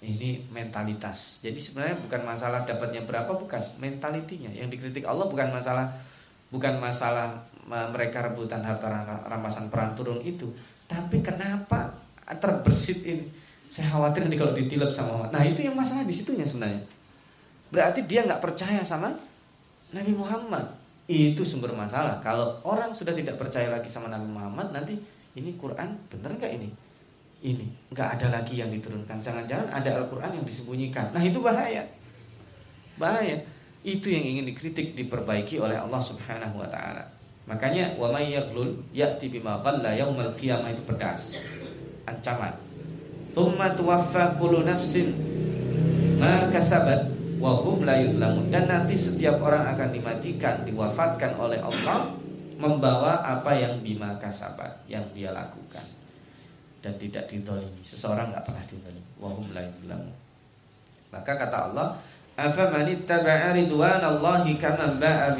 [0.00, 1.44] Ini mentalitas.
[1.44, 4.48] Jadi sebenarnya bukan masalah dapatnya berapa, bukan mentalitinya.
[4.50, 5.92] Yang dikritik Allah bukan masalah
[6.50, 8.90] bukan masalah mereka rebutan harta
[9.30, 10.50] rampasan perang turun itu,
[10.90, 11.94] tapi kenapa
[12.26, 13.26] terbersit ini?
[13.70, 15.30] Saya khawatir nanti kalau ditilep sama Allah.
[15.38, 16.82] Nah itu yang masalah di situnya sebenarnya.
[17.70, 19.14] Berarti dia nggak percaya sama
[19.94, 20.66] Nabi Muhammad.
[21.06, 22.18] Itu sumber masalah.
[22.18, 24.98] Kalau orang sudah tidak percaya lagi sama Nabi Muhammad, nanti
[25.38, 26.70] ini Quran benar nggak ini?
[27.40, 31.80] ini nggak ada lagi yang diturunkan jangan-jangan ada Al-Quran yang disembunyikan nah itu bahaya
[33.00, 33.40] bahaya
[33.80, 37.04] itu yang ingin dikritik diperbaiki oleh Allah Subhanahu wa taala.
[37.48, 41.42] Makanya wa may yaghlul ya'ti bima ghalla yaumal qiyamah itu pedas
[42.04, 42.52] ancaman.
[43.30, 45.14] thumma tuwaffa kullu nafsin
[46.18, 47.06] ma kasabat
[47.38, 52.10] wa hum la yudlamun dan nanti setiap orang akan dimatikan diwafatkan oleh Allah
[52.60, 55.82] membawa apa yang bima kasabat yang dia lakukan.
[56.80, 57.80] Dan tidak didolimi.
[57.84, 59.10] Seseorang nggak pernah didolimi.
[59.20, 59.64] Wahum la
[61.12, 61.96] Maka kata Allah,
[62.40, 65.36] "Afaman ittaba'a ridwanallahi kaman ba'a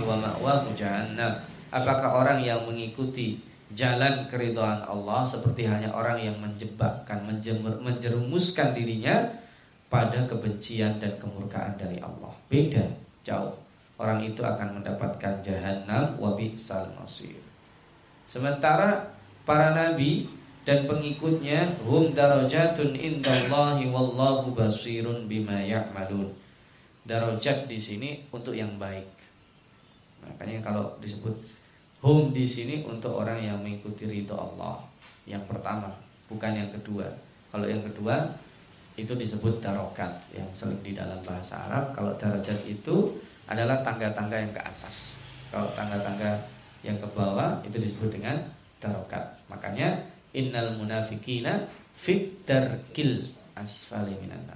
[0.00, 3.36] wa ma'wahu jahannam." Apakah orang yang mengikuti
[3.76, 7.28] jalan keridhaan Allah seperti hanya orang yang menjebakkan,
[7.84, 9.28] menjerumuskan dirinya
[9.92, 12.32] pada kebencian dan kemurkaan dari Allah.
[12.48, 12.84] Beda,
[13.24, 13.52] jauh.
[13.98, 17.36] Orang itu akan mendapatkan jahanam wa bi'sal masir.
[18.30, 19.10] Sementara
[19.42, 20.30] para nabi
[20.68, 26.28] dan pengikutnya hum darajatun indallahi wallahu basirun bima ya'malun.
[27.08, 29.08] Darajat di sini untuk yang baik.
[30.28, 31.32] Makanya kalau disebut
[32.04, 34.84] hum di sini untuk orang yang mengikuti ridho Allah.
[35.24, 35.88] Yang pertama,
[36.28, 37.08] bukan yang kedua.
[37.48, 38.28] Kalau yang kedua
[39.00, 41.96] itu disebut darokat yang sering di dalam bahasa Arab.
[41.96, 43.16] Kalau darajat itu
[43.48, 45.16] adalah tangga-tangga yang ke atas.
[45.48, 46.44] Kalau tangga-tangga
[46.84, 48.36] yang ke bawah itu disebut dengan
[48.84, 49.24] darokat.
[49.48, 51.66] Makanya innal munafikina
[51.98, 53.26] fit darkil
[53.58, 54.46] asfali minan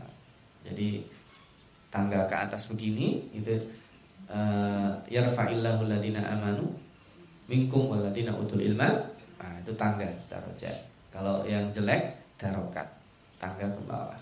[0.62, 1.02] Jadi
[1.90, 3.58] tangga ke atas begini itu
[4.30, 6.70] uh, yarfa'illahu ladina amanu
[7.50, 8.88] minkum waladina utul ilma.
[9.42, 10.76] Nah, itu tangga darajat.
[11.10, 12.86] Kalau yang jelek darokat,
[13.42, 14.18] tangga ke bawah.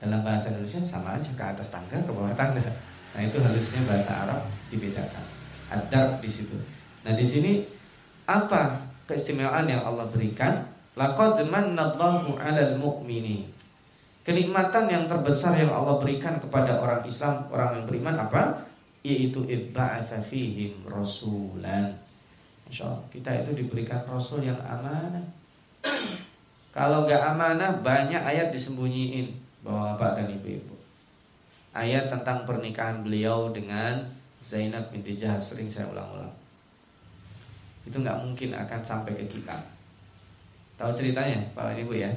[0.00, 2.64] Dalam bahasa Indonesia sama aja ke atas tangga ke bawah tangga.
[3.14, 5.24] Nah, itu harusnya bahasa Arab dibedakan.
[5.70, 6.56] Adab di situ.
[7.04, 7.62] Nah, di sini
[8.26, 10.75] apa keistimewaan yang Allah berikan?
[10.96, 13.44] Laqad mannallahu 'alal mu'minin.
[14.24, 18.64] Kenikmatan yang terbesar yang Allah berikan kepada orang Islam, orang yang beriman apa?
[19.04, 21.94] Yaitu ibba'atsa fihim rasulan.
[22.66, 25.22] Insyaallah kita itu diberikan rasul yang amanah.
[26.74, 29.30] Kalau nggak amanah banyak ayat disembunyiin
[29.62, 30.74] bahwa Bapak dan Ibu-ibu.
[31.76, 34.10] Ayat tentang pernikahan beliau dengan
[34.42, 36.32] Zainab binti Jahal sering saya ulang-ulang.
[37.86, 39.75] Itu nggak mungkin akan sampai ke kita.
[40.76, 42.12] Tahu ceritanya, Pak Ibu ya?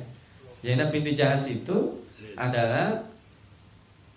[0.60, 1.95] Zainab binti Jahas itu
[2.36, 3.00] adalah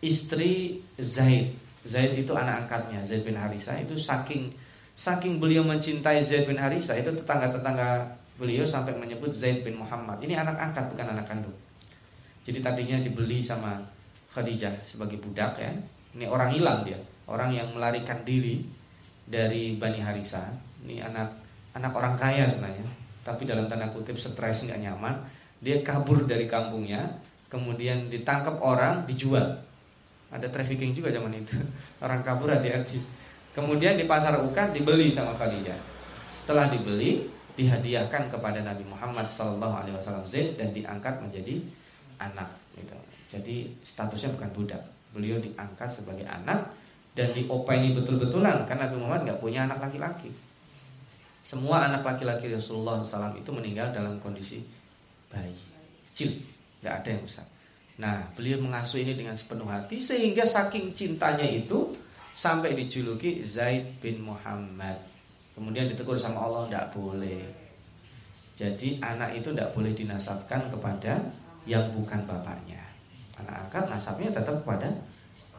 [0.02, 1.54] istri Zaid.
[1.86, 4.50] Zaid itu anak angkatnya, Zaid bin Harisa itu saking
[4.98, 8.06] saking beliau mencintai Zaid bin Harisa itu tetangga-tetangga
[8.38, 10.18] beliau sampai menyebut Zaid bin Muhammad.
[10.22, 11.54] Ini anak angkat bukan anak kandung.
[12.42, 13.78] Jadi tadinya dibeli sama
[14.34, 15.70] Khadijah sebagai budak ya.
[16.18, 16.98] Ini orang hilang dia,
[17.30, 18.66] orang yang melarikan diri
[19.22, 20.50] dari Bani Harisa.
[20.82, 21.30] Ini anak
[21.78, 25.14] anak orang kaya sebenarnya tapi dalam tanda kutip stres nggak nyaman
[25.62, 27.06] dia kabur dari kampungnya
[27.46, 29.62] kemudian ditangkap orang dijual.
[30.32, 31.54] Ada trafficking juga zaman itu.
[32.04, 32.96] Orang kabur hati-hati.
[33.52, 35.76] Kemudian di pasar ukan dibeli sama Khadijah.
[36.32, 41.60] Setelah dibeli dihadiahkan kepada Nabi Muhammad SAW Zaid dan diangkat menjadi
[42.16, 42.96] anak gitu.
[43.28, 44.82] jadi statusnya bukan budak.
[45.12, 46.72] Beliau diangkat sebagai anak
[47.12, 50.32] dan diopeni betul-betulan karena Nabi Muhammad nggak punya anak laki-laki
[51.42, 54.62] semua anak laki-laki Rasulullah SAW itu meninggal dalam kondisi
[55.26, 55.54] bayi
[56.10, 56.38] kecil,
[56.82, 57.46] nggak ada yang besar.
[57.98, 61.92] Nah, beliau mengasuh ini dengan sepenuh hati sehingga saking cintanya itu
[62.32, 64.96] sampai dijuluki Zaid bin Muhammad.
[65.52, 67.44] Kemudian ditegur sama Allah tidak boleh.
[68.56, 71.20] Jadi anak itu tidak boleh dinasabkan kepada
[71.68, 72.80] yang bukan bapaknya.
[73.36, 74.88] Anak angkat nasabnya tetap kepada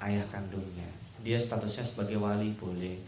[0.06, 0.88] ayah kandungnya.
[1.24, 3.00] Dia statusnya sebagai wali boleh,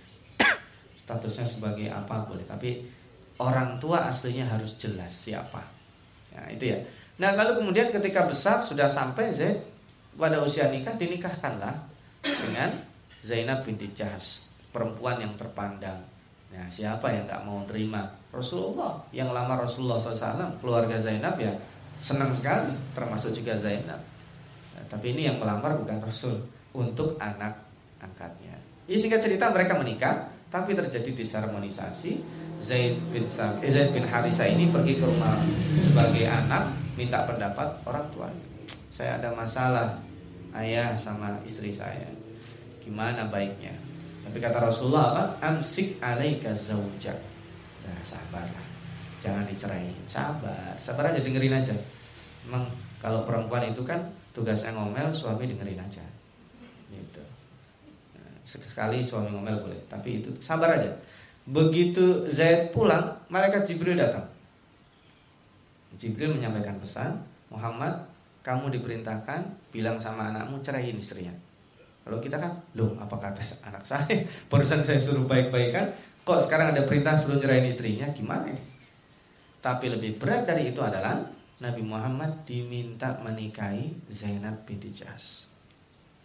[1.06, 2.82] statusnya sebagai apa boleh tapi
[3.38, 5.62] orang tua aslinya harus jelas siapa.
[6.34, 6.80] Ya itu ya.
[7.22, 9.62] Nah lalu kemudian ketika besar sudah sampai Zaid
[10.18, 11.76] pada usia nikah dinikahkanlah
[12.26, 12.74] dengan
[13.22, 16.02] Zainab binti Jahas perempuan yang terpandang.
[16.52, 21.54] Nah siapa yang nggak mau terima Rasulullah yang lama Rasulullah SAW keluarga Zainab ya
[22.02, 24.00] senang sekali termasuk juga Zainab.
[24.76, 26.36] Nah, tapi ini yang melamar bukan Rasul
[26.76, 27.56] untuk anak
[28.04, 28.60] angkatnya.
[28.86, 32.44] Ini singkat cerita mereka menikah tapi terjadi disharmonisasi.
[32.56, 35.36] Zaid bin eh, bin Harisa ini pergi ke rumah
[35.76, 38.32] sebagai anak minta pendapat orang tua.
[38.88, 40.00] Saya ada masalah
[40.56, 42.08] ayah sama istri saya.
[42.80, 43.76] Gimana baiknya?
[44.24, 45.24] Tapi kata Rasulullah apa?
[45.44, 47.20] Amsik alaika zaujak.
[47.84, 48.66] Nah, sabarlah.
[49.20, 49.92] Jangan dicerai.
[50.08, 50.80] Sabar.
[50.80, 51.76] Sabar aja dengerin aja.
[52.48, 52.72] Memang
[53.04, 54.00] kalau perempuan itu kan
[54.32, 56.06] tugasnya ngomel, suami dengerin aja
[58.46, 60.94] sekali suami ngomel boleh tapi itu sabar aja.
[61.46, 64.26] Begitu Zaid pulang malaikat Jibril datang.
[65.98, 67.18] Jibril menyampaikan pesan
[67.50, 68.06] Muhammad
[68.46, 71.34] kamu diperintahkan bilang sama anakmu ceraiin istrinya.
[72.06, 74.26] Kalau kita kan loh apa kata anak saya?
[74.54, 75.90] Barusan saya suruh baik-baikan
[76.22, 78.10] kok sekarang ada perintah suruh ceraiin istrinya?
[78.14, 78.54] Gimana
[79.66, 81.26] tapi lebih berat dari itu adalah
[81.58, 85.50] Nabi Muhammad diminta menikahi Zainab binti Jahas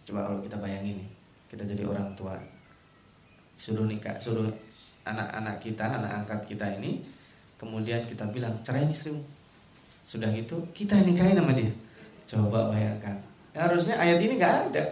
[0.05, 1.09] coba kalau kita bayangin nih
[1.51, 2.39] kita jadi orang tua.
[3.59, 4.47] Suruh nikah suruh
[5.03, 7.03] anak-anak kita anak angkat kita ini
[7.59, 9.21] kemudian kita bilang cerai istrimu
[10.07, 11.75] sudah itu kita nikahin sama dia.
[12.31, 13.19] Coba bayangkan.
[13.51, 14.83] Ya, harusnya ayat ini nggak ada.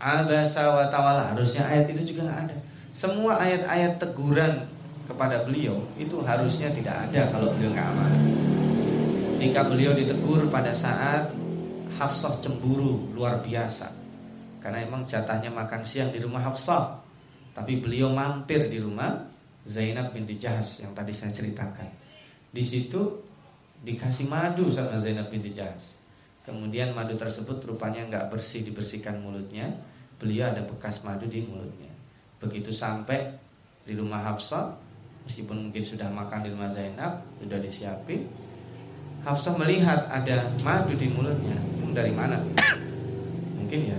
[0.00, 1.36] Abasa wa tawala.
[1.36, 2.56] Harusnya ayat itu juga nggak ada.
[2.96, 4.64] Semua ayat-ayat teguran
[5.04, 8.12] kepada beliau itu harusnya tidak ada kalau beliau nggak aman.
[9.38, 11.28] Jika beliau ditegur pada saat
[12.00, 13.99] Hafsah cemburu luar biasa
[14.60, 17.00] karena emang jatahnya makan siang di rumah Hafsah.
[17.56, 19.16] Tapi beliau mampir di rumah
[19.64, 21.88] Zainab binti Jahas yang tadi saya ceritakan.
[22.52, 23.00] Di situ
[23.80, 25.98] dikasih madu sama Zainab binti Jahas.
[26.44, 29.72] Kemudian madu tersebut rupanya nggak bersih dibersihkan mulutnya.
[30.20, 31.90] Beliau ada bekas madu di mulutnya.
[32.40, 33.32] Begitu sampai
[33.88, 34.76] di rumah Hafsah,
[35.24, 38.28] meskipun mungkin sudah makan di rumah Zainab, sudah disiapin.
[39.24, 41.56] Hafsah melihat ada madu di mulutnya.
[41.90, 42.38] Dari mana?
[43.70, 43.98] mungkin ya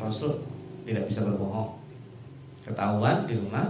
[0.00, 0.40] Rasul
[0.88, 1.76] tidak bisa berbohong.
[2.64, 3.68] Ketahuan di rumah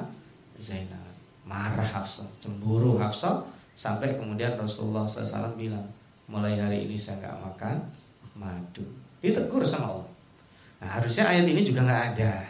[0.63, 0.99] Zainab.
[1.45, 3.43] Marah Hafsah, cemburu Hafsah
[3.81, 5.89] Sampai kemudian Rasulullah SAW bilang,
[6.29, 7.77] mulai hari ini saya nggak makan
[8.37, 8.85] madu.
[9.25, 10.09] Ditegur sama Allah.
[10.85, 12.45] Nah, harusnya ayat ini juga nggak ada.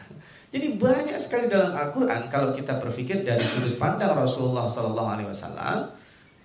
[0.51, 5.95] Jadi banyak sekali dalam Al-Quran kalau kita berpikir dari sudut pandang Rasulullah SAW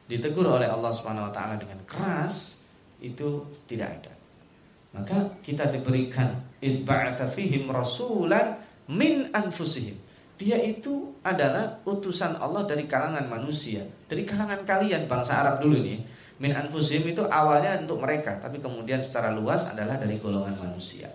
[0.05, 2.69] ditegur oleh Allah Subhanahu Wa Taala dengan keras
[3.01, 4.13] itu tidak ada.
[4.93, 6.29] Maka kita diberikan
[7.33, 15.07] fihim rasulan min anfusihim dia itu adalah utusan Allah dari kalangan manusia, dari kalangan kalian
[15.07, 15.99] bangsa Arab dulu nih.
[16.35, 21.07] Min anfusim itu awalnya untuk mereka, tapi kemudian secara luas adalah dari golongan manusia.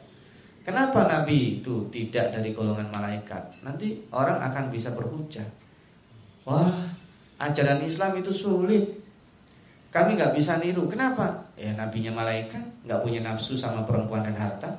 [0.65, 3.61] Kenapa Nabi itu tidak dari golongan malaikat?
[3.61, 5.45] Nanti orang akan bisa berhujah.
[6.49, 6.73] Wah,
[7.37, 8.89] ajaran Islam itu sulit.
[9.93, 10.89] Kami nggak bisa niru.
[10.89, 11.53] Kenapa?
[11.61, 14.73] Ya nabinya malaikat, nggak punya nafsu sama perempuan dan harta.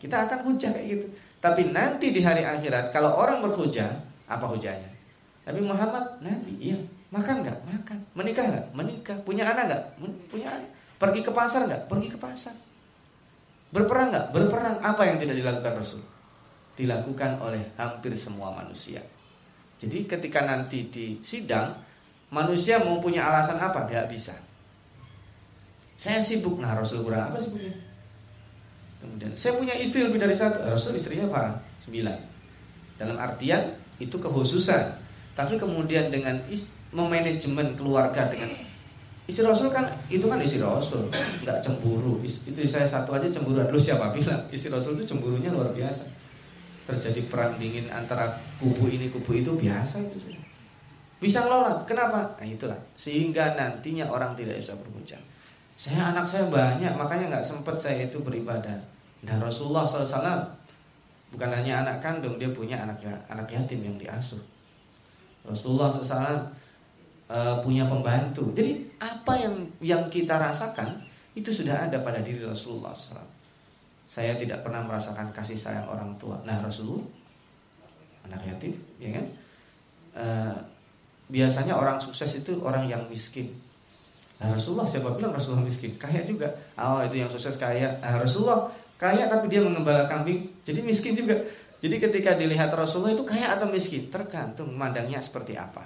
[0.00, 1.06] Kita akan hujah kayak gitu.
[1.40, 3.88] Tapi nanti di hari akhirat kalau orang berhujah,
[4.24, 4.88] apa hujahnya?
[5.44, 6.78] Nabi Muhammad, Nabi, iya.
[7.10, 7.58] Makan nggak?
[7.66, 7.98] Makan.
[8.14, 8.66] Menikah nggak?
[8.70, 9.16] Menikah.
[9.26, 9.82] Punya anak nggak?
[10.30, 10.70] Punya anak.
[11.00, 11.82] Pergi ke pasar nggak?
[11.90, 12.54] Pergi ke pasar.
[13.74, 14.26] Berperang nggak?
[14.30, 14.76] Berperang.
[14.78, 16.02] Apa yang tidak dilakukan Rasul?
[16.78, 19.02] Dilakukan oleh hampir semua manusia.
[19.80, 21.74] Jadi ketika nanti di sidang,
[22.30, 23.90] manusia mau punya alasan apa?
[23.90, 24.36] Gak bisa.
[25.98, 26.62] Saya sibuk.
[26.62, 27.89] Nah Rasul apa sibuknya?
[29.00, 30.60] Kemudian saya punya istri lebih dari satu.
[30.60, 31.56] Rasul istrinya apa?
[31.80, 32.16] Sembilan.
[33.00, 35.00] Dalam artian itu kehususan.
[35.32, 36.36] Tapi kemudian dengan
[36.92, 38.52] memanajemen keluarga dengan
[39.24, 41.06] istri Rasul kan itu kan istri Rasul,
[41.46, 42.20] nggak cemburu.
[42.26, 43.62] Itu saya satu aja cemburu.
[43.64, 46.04] Dulu siapa bilang istri Rasul itu cemburunya luar biasa.
[46.84, 50.18] Terjadi perang dingin antara kubu ini kubu itu biasa itu.
[51.22, 51.86] Bisa ngelola.
[51.86, 52.36] Kenapa?
[52.36, 52.76] Nah itulah.
[52.98, 55.22] Sehingga nantinya orang tidak bisa berhujang.
[55.80, 58.76] Saya anak saya banyak, makanya nggak sempat saya itu beribadah.
[59.24, 60.44] Nah Rasulullah SAW
[61.32, 64.44] bukan hanya anak kandung, dia punya anak ya, anak yatim yang diasuh.
[65.40, 66.36] Rasulullah SAW uh,
[67.32, 68.52] eh, punya pembantu.
[68.52, 71.00] Jadi apa yang yang kita rasakan
[71.32, 73.24] itu sudah ada pada diri Rasulullah SAW.
[74.04, 76.36] Saya tidak pernah merasakan kasih sayang orang tua.
[76.44, 77.08] Nah Rasulullah
[78.28, 79.26] anak yatim, ya kan?
[80.12, 80.56] Uh,
[81.32, 83.48] biasanya orang sukses itu orang yang miskin
[84.40, 86.00] Nah, Rasulullah siapa bilang Rasulullah miskin?
[86.00, 86.48] Kaya juga.
[86.80, 88.00] Oh, itu yang sukses kaya.
[88.00, 91.36] Nah, Rasulullah kaya tapi dia mengembala kambing, jadi miskin juga.
[91.80, 95.84] Jadi ketika dilihat Rasulullah itu kaya atau miskin, tergantung mandangnya seperti apa.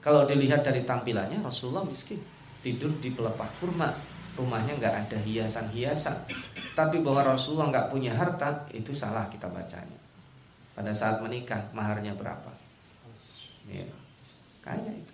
[0.00, 2.16] Kalau dilihat dari tampilannya Rasulullah miskin,
[2.64, 3.92] tidur di pelepah kurma,
[4.36, 6.32] rumahnya nggak ada hiasan-hiasan.
[6.72, 10.00] Tapi bahwa Rasulullah nggak punya harta itu salah kita bacanya.
[10.72, 12.48] Pada saat menikah maharnya berapa?
[13.68, 13.84] Ya,
[14.64, 15.11] kaya itu.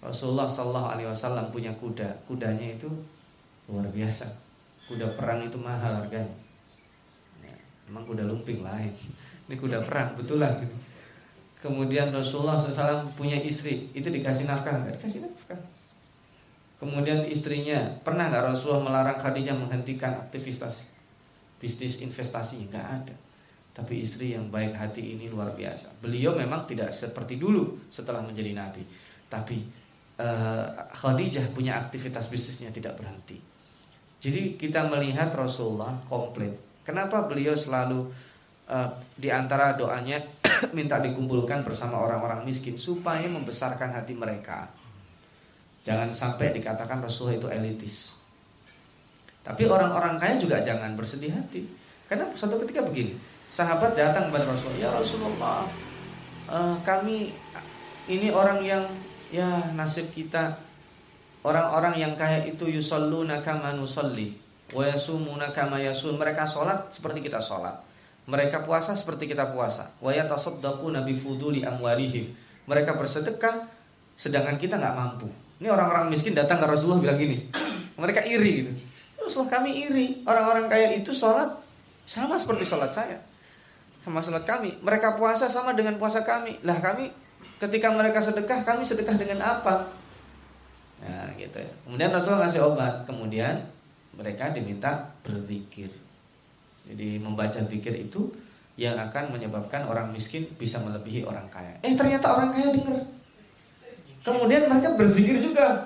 [0.00, 2.88] Rasulullah Shallallahu Alaihi Wasallam punya kuda, kudanya itu
[3.68, 4.26] luar biasa.
[4.88, 6.34] Kuda perang itu mahal harganya.
[7.44, 7.54] Ya,
[7.86, 8.90] emang kuda lumping lain.
[9.46, 10.56] Ini kuda perang betulan.
[11.60, 14.96] Kemudian Rasulullah SAW punya istri, itu dikasih nafkah nggak?
[14.96, 15.60] Dikasih nafkah.
[16.80, 20.96] Kemudian istrinya pernah nggak Rasulullah melarang Khadijah menghentikan aktivitas
[21.60, 22.72] bisnis investasi?
[22.72, 23.14] Nggak ada.
[23.76, 25.92] Tapi istri yang baik hati ini luar biasa.
[26.00, 28.80] Beliau memang tidak seperti dulu setelah menjadi nabi,
[29.28, 29.60] tapi
[30.20, 33.40] uh, Khadijah punya aktivitas bisnisnya tidak berhenti.
[34.20, 36.84] Jadi kita melihat Rasulullah komplit.
[36.84, 38.12] Kenapa beliau selalu
[38.68, 40.20] uh, di antara doanya
[40.76, 44.68] minta dikumpulkan bersama orang-orang miskin supaya membesarkan hati mereka.
[45.80, 48.20] Jangan sampai dikatakan Rasulullah itu elitis.
[49.40, 51.64] Tapi orang-orang kaya juga jangan bersedih hati.
[52.04, 53.16] Karena suatu ketika begini,
[53.48, 55.60] sahabat datang kepada Rasulullah, ya Rasulullah,
[56.52, 57.32] uh, kami
[58.12, 58.84] ini orang yang
[59.30, 60.58] Ya nasib kita
[61.40, 64.36] Orang-orang yang kaya itu yusalluna kama nusalli
[64.76, 66.20] wa yasumuna kama yasun.
[66.20, 67.80] Mereka sholat seperti kita sholat.
[68.28, 69.88] Mereka puasa seperti kita puasa.
[70.04, 72.36] Wa yatasaddaquna fuduli amwalihim.
[72.68, 73.64] Mereka bersedekah
[74.20, 75.32] sedangkan kita nggak mampu.
[75.64, 77.48] Ini orang-orang miskin datang ke Rasulullah bilang gini.
[78.00, 78.72] Mereka iri gitu.
[79.24, 80.06] Rasulullah kami iri.
[80.28, 81.56] Orang-orang kaya itu sholat
[82.04, 83.16] sama seperti sholat saya.
[84.04, 84.76] Sama sholat kami.
[84.84, 86.60] Mereka puasa sama dengan puasa kami.
[86.68, 87.08] Lah kami
[87.60, 89.92] ketika mereka sedekah, kami sedekah dengan apa?
[91.04, 91.70] Nah, gitu ya.
[91.84, 92.94] Kemudian Rasulullah ngasih obat.
[93.04, 93.68] Kemudian
[94.16, 95.92] mereka diminta berzikir.
[96.88, 98.32] Jadi membaca zikir itu
[98.80, 101.76] yang akan menyebabkan orang miskin bisa melebihi orang kaya.
[101.84, 103.00] Eh ternyata orang kaya dengar.
[104.24, 105.84] Kemudian mereka berzikir juga.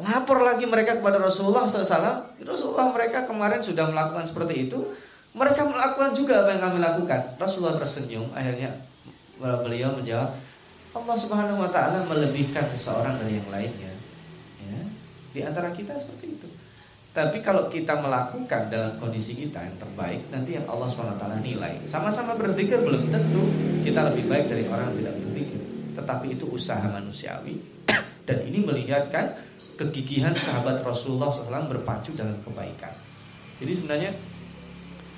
[0.00, 2.40] lapor lagi mereka kepada Rasulullah SAW.
[2.40, 4.80] Rasulullah mereka kemarin sudah melakukan seperti itu.
[5.36, 7.20] Mereka melakukan juga apa yang kami lakukan.
[7.36, 8.24] Rasulullah tersenyum.
[8.32, 8.80] Akhirnya
[9.36, 10.32] beliau menjawab,
[10.90, 13.92] Allah Subhanahu Wa Taala melebihkan seseorang dari yang lainnya.
[14.62, 14.82] Ya,
[15.30, 16.48] di antara kita seperti itu.
[17.10, 21.82] Tapi kalau kita melakukan dalam kondisi kita yang terbaik, nanti yang Allah SWT nilai.
[21.90, 23.42] Sama-sama berzikir belum tentu
[23.82, 25.60] kita lebih baik dari orang yang tidak berzikir.
[25.98, 27.58] Tetapi itu usaha manusiawi.
[28.30, 29.34] Dan ini melihatkan
[29.74, 32.94] kegigihan sahabat Rasulullah SAW berpacu dalam kebaikan.
[33.58, 34.12] Jadi sebenarnya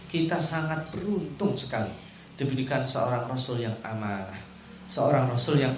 [0.08, 1.92] kita sangat beruntung sekali
[2.36, 4.51] diberikan seorang Rasul yang amanah,
[4.92, 5.72] seorang Rasul yang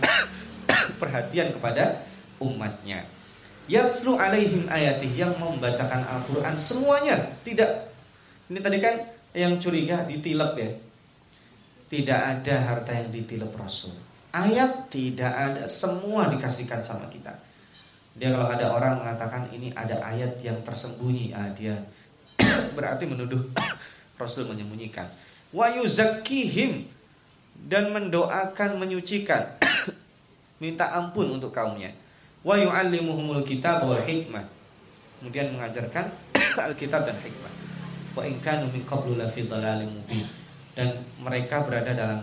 [1.00, 2.02] perhatian kepada
[2.42, 3.06] umatnya.
[3.70, 7.94] Yatslu alaihim ayatih yang membacakan Al-Quran semuanya tidak.
[8.50, 8.94] Ini tadi kan
[9.32, 10.70] yang curiga ditilep ya.
[11.88, 13.94] Tidak ada harta yang ditilep Rasul.
[14.34, 17.30] Ayat tidak ada, semua dikasihkan sama kita.
[18.18, 21.78] Dia kalau ada orang mengatakan ini ada ayat yang tersembunyi, ah, dia
[22.76, 23.46] berarti menuduh
[24.20, 25.06] Rasul menyembunyikan.
[25.54, 26.93] Wa yuzakkihim
[27.64, 29.56] dan mendoakan menyucikan
[30.62, 31.90] minta ampun untuk kaumnya.
[32.44, 34.44] Wa yu'allimuhumul kitab wal hikmah.
[35.20, 36.12] Kemudian mengajarkan
[36.68, 37.52] Alkitab dan hikmah.
[38.12, 40.26] Wa in kanu min qablu la fi mubin.
[40.76, 40.92] Dan
[41.22, 42.20] mereka berada dalam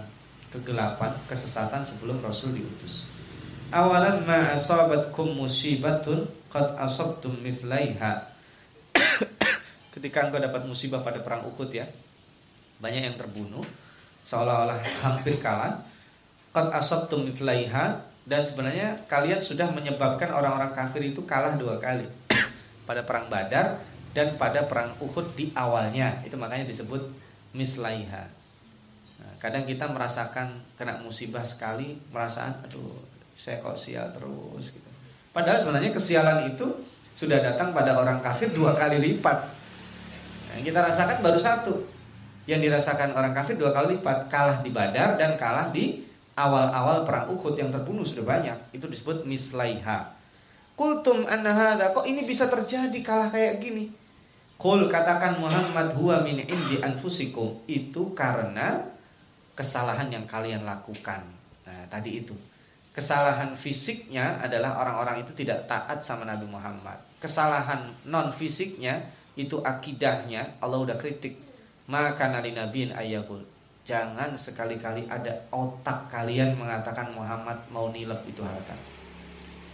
[0.53, 3.11] kegelapan, kesesatan sebelum Rasul diutus
[3.71, 8.27] awalan ma asabatkum musibatun qad asabtum mithlaiha
[9.95, 11.87] ketika engkau dapat musibah pada perang Uhud ya
[12.83, 13.63] banyak yang terbunuh
[14.26, 15.82] seolah-olah hampir kalah
[16.51, 22.05] qad asabtum mithlaiha dan sebenarnya kalian sudah menyebabkan orang-orang kafir itu kalah dua kali
[22.88, 27.01] pada perang Badar dan pada perang Uhud di awalnya itu makanya disebut
[27.55, 28.28] mislaiha
[29.17, 33.11] nah, kadang kita merasakan kena musibah sekali merasa aduh
[33.41, 34.89] saya kok sial terus gitu.
[35.34, 36.67] Padahal sebenarnya kesialan itu
[37.17, 39.49] sudah datang pada orang kafir dua kali lipat.
[40.51, 41.74] Nah, kita rasakan baru satu.
[42.49, 46.01] Yang dirasakan orang kafir dua kali lipat, kalah di Badar dan kalah di
[46.33, 48.57] awal-awal perang Uhud yang terbunuh sudah banyak.
[48.73, 50.17] Itu disebut mislaiha.
[50.73, 53.93] Kultum anahada kok ini bisa terjadi kalah kayak gini?
[54.57, 58.89] Kul katakan Muhammad huwa min indi anfusikum itu karena
[59.57, 61.21] kesalahan yang kalian lakukan.
[61.65, 62.33] Nah, tadi itu
[62.91, 66.99] Kesalahan fisiknya adalah orang-orang itu tidak taat sama Nabi Muhammad.
[67.23, 69.07] Kesalahan non fisiknya
[69.39, 71.39] itu akidahnya Allah udah kritik.
[71.91, 73.43] Maka nabi nabiin ayakul.
[73.83, 78.77] Jangan sekali-kali ada otak kalian mengatakan Muhammad mau nilep itu harta.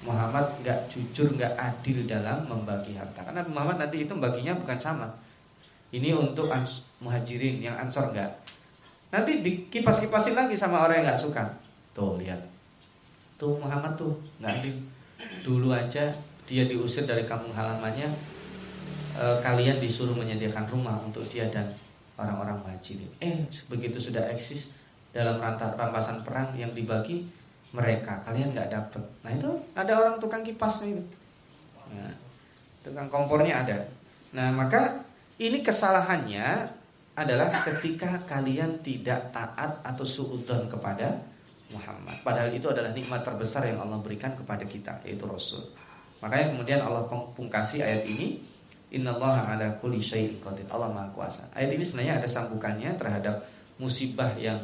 [0.01, 3.21] Muhammad nggak jujur, nggak adil dalam membagi harta.
[3.21, 5.07] Karena Muhammad nanti itu baginya bukan sama.
[5.93, 6.49] Ini untuk
[7.03, 8.31] muhajirin yang ansor nggak.
[9.13, 11.43] Nanti dikipas-kipasin lagi sama orang yang nggak suka.
[11.93, 12.41] Tuh lihat,
[13.37, 14.75] tuh Muhammad tuh nggak adil
[15.41, 16.13] dulu aja
[16.47, 18.09] dia diusir dari kampung halamannya
[19.17, 21.67] e, kalian disuruh menyediakan rumah untuk dia dan
[22.17, 24.75] orang-orang muhajirin eh begitu sudah eksis
[25.15, 27.25] dalam rampasan perang yang dibagi
[27.71, 31.01] mereka kalian nggak dapet nah itu ada orang tukang kipas itu
[31.93, 32.13] nah,
[32.83, 33.77] tukang kompornya ada
[34.33, 35.07] nah maka
[35.37, 36.73] ini kesalahannya
[37.17, 41.17] adalah ketika kalian tidak taat atau suudzon kepada
[41.73, 42.21] Muhammad.
[42.21, 45.65] Padahal itu adalah nikmat terbesar yang Allah berikan kepada kita, yaitu Rasul.
[46.21, 48.39] Makanya kemudian Allah pungkasi ayat ini,
[48.87, 50.63] Innallaha ala kulli syai'in qadir.
[50.71, 51.51] Allah Maha Kuasa.
[51.51, 53.43] Ayat ini sebenarnya ada sambungannya terhadap
[53.75, 54.57] musibah yang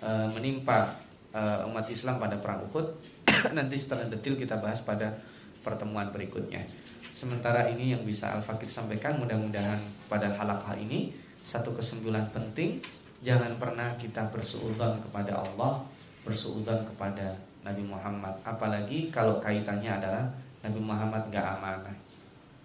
[0.00, 0.96] uh, menimpa
[1.36, 2.96] uh, umat Islam pada perang Uhud.
[3.56, 5.12] Nanti setelah detil kita bahas pada
[5.60, 6.64] pertemuan berikutnya.
[7.12, 11.12] Sementara ini yang bisa Al-Fakir sampaikan mudah-mudahan pada halakah ini
[11.46, 12.82] satu kesimpulan penting
[13.22, 15.86] jangan pernah kita bersuudzon kepada Allah
[16.26, 20.26] bersuudzon kepada Nabi Muhammad apalagi kalau kaitannya adalah
[20.66, 21.96] Nabi Muhammad gak amanah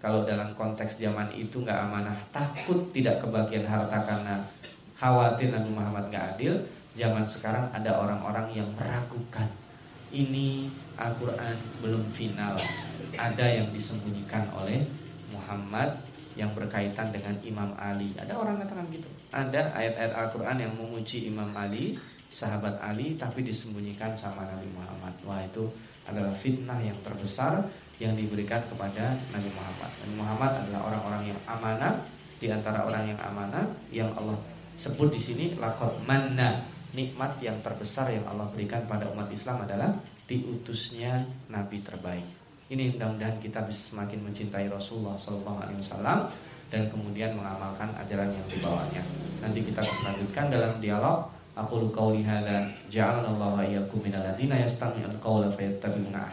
[0.02, 4.42] kalau dalam konteks zaman itu gak amanah takut tidak kebagian harta karena
[4.98, 6.58] khawatir Nabi Muhammad gak adil
[6.98, 9.46] zaman sekarang ada orang-orang yang meragukan
[10.12, 10.68] ini
[11.00, 12.60] Al-Quran belum final.
[13.16, 14.84] Ada yang disembunyikan oleh
[15.32, 15.96] Muhammad
[16.36, 18.12] yang berkaitan dengan Imam Ali.
[18.16, 19.08] Ada orang katakan gitu.
[19.32, 21.96] Ada ayat-ayat Al-Quran yang memuji Imam Ali
[22.32, 25.16] sahabat Ali tapi disembunyikan sama Nabi Muhammad.
[25.24, 25.68] Wah itu
[26.08, 27.68] adalah fitnah yang terbesar
[28.00, 29.90] yang diberikan kepada Nabi Muhammad.
[30.04, 31.94] Nabi Muhammad adalah orang-orang yang amanah
[32.40, 34.38] di antara orang yang amanah yang Allah
[34.80, 39.92] sebut di sini lakot mana nikmat yang terbesar yang Allah berikan pada umat Islam adalah
[40.28, 42.26] diutusnya Nabi terbaik.
[42.72, 46.32] Ini mudah-mudahan kita bisa semakin mencintai Rasulullah SAW
[46.72, 49.04] dan kemudian mengamalkan ajaran yang dibawanya.
[49.44, 55.12] Nanti kita akan lanjutkan dalam dialog Aku hadza ja'alana Allah wa iyyakum minal ladzina yastami'una
[55.12, 56.32] al-qawla fayattabi'una.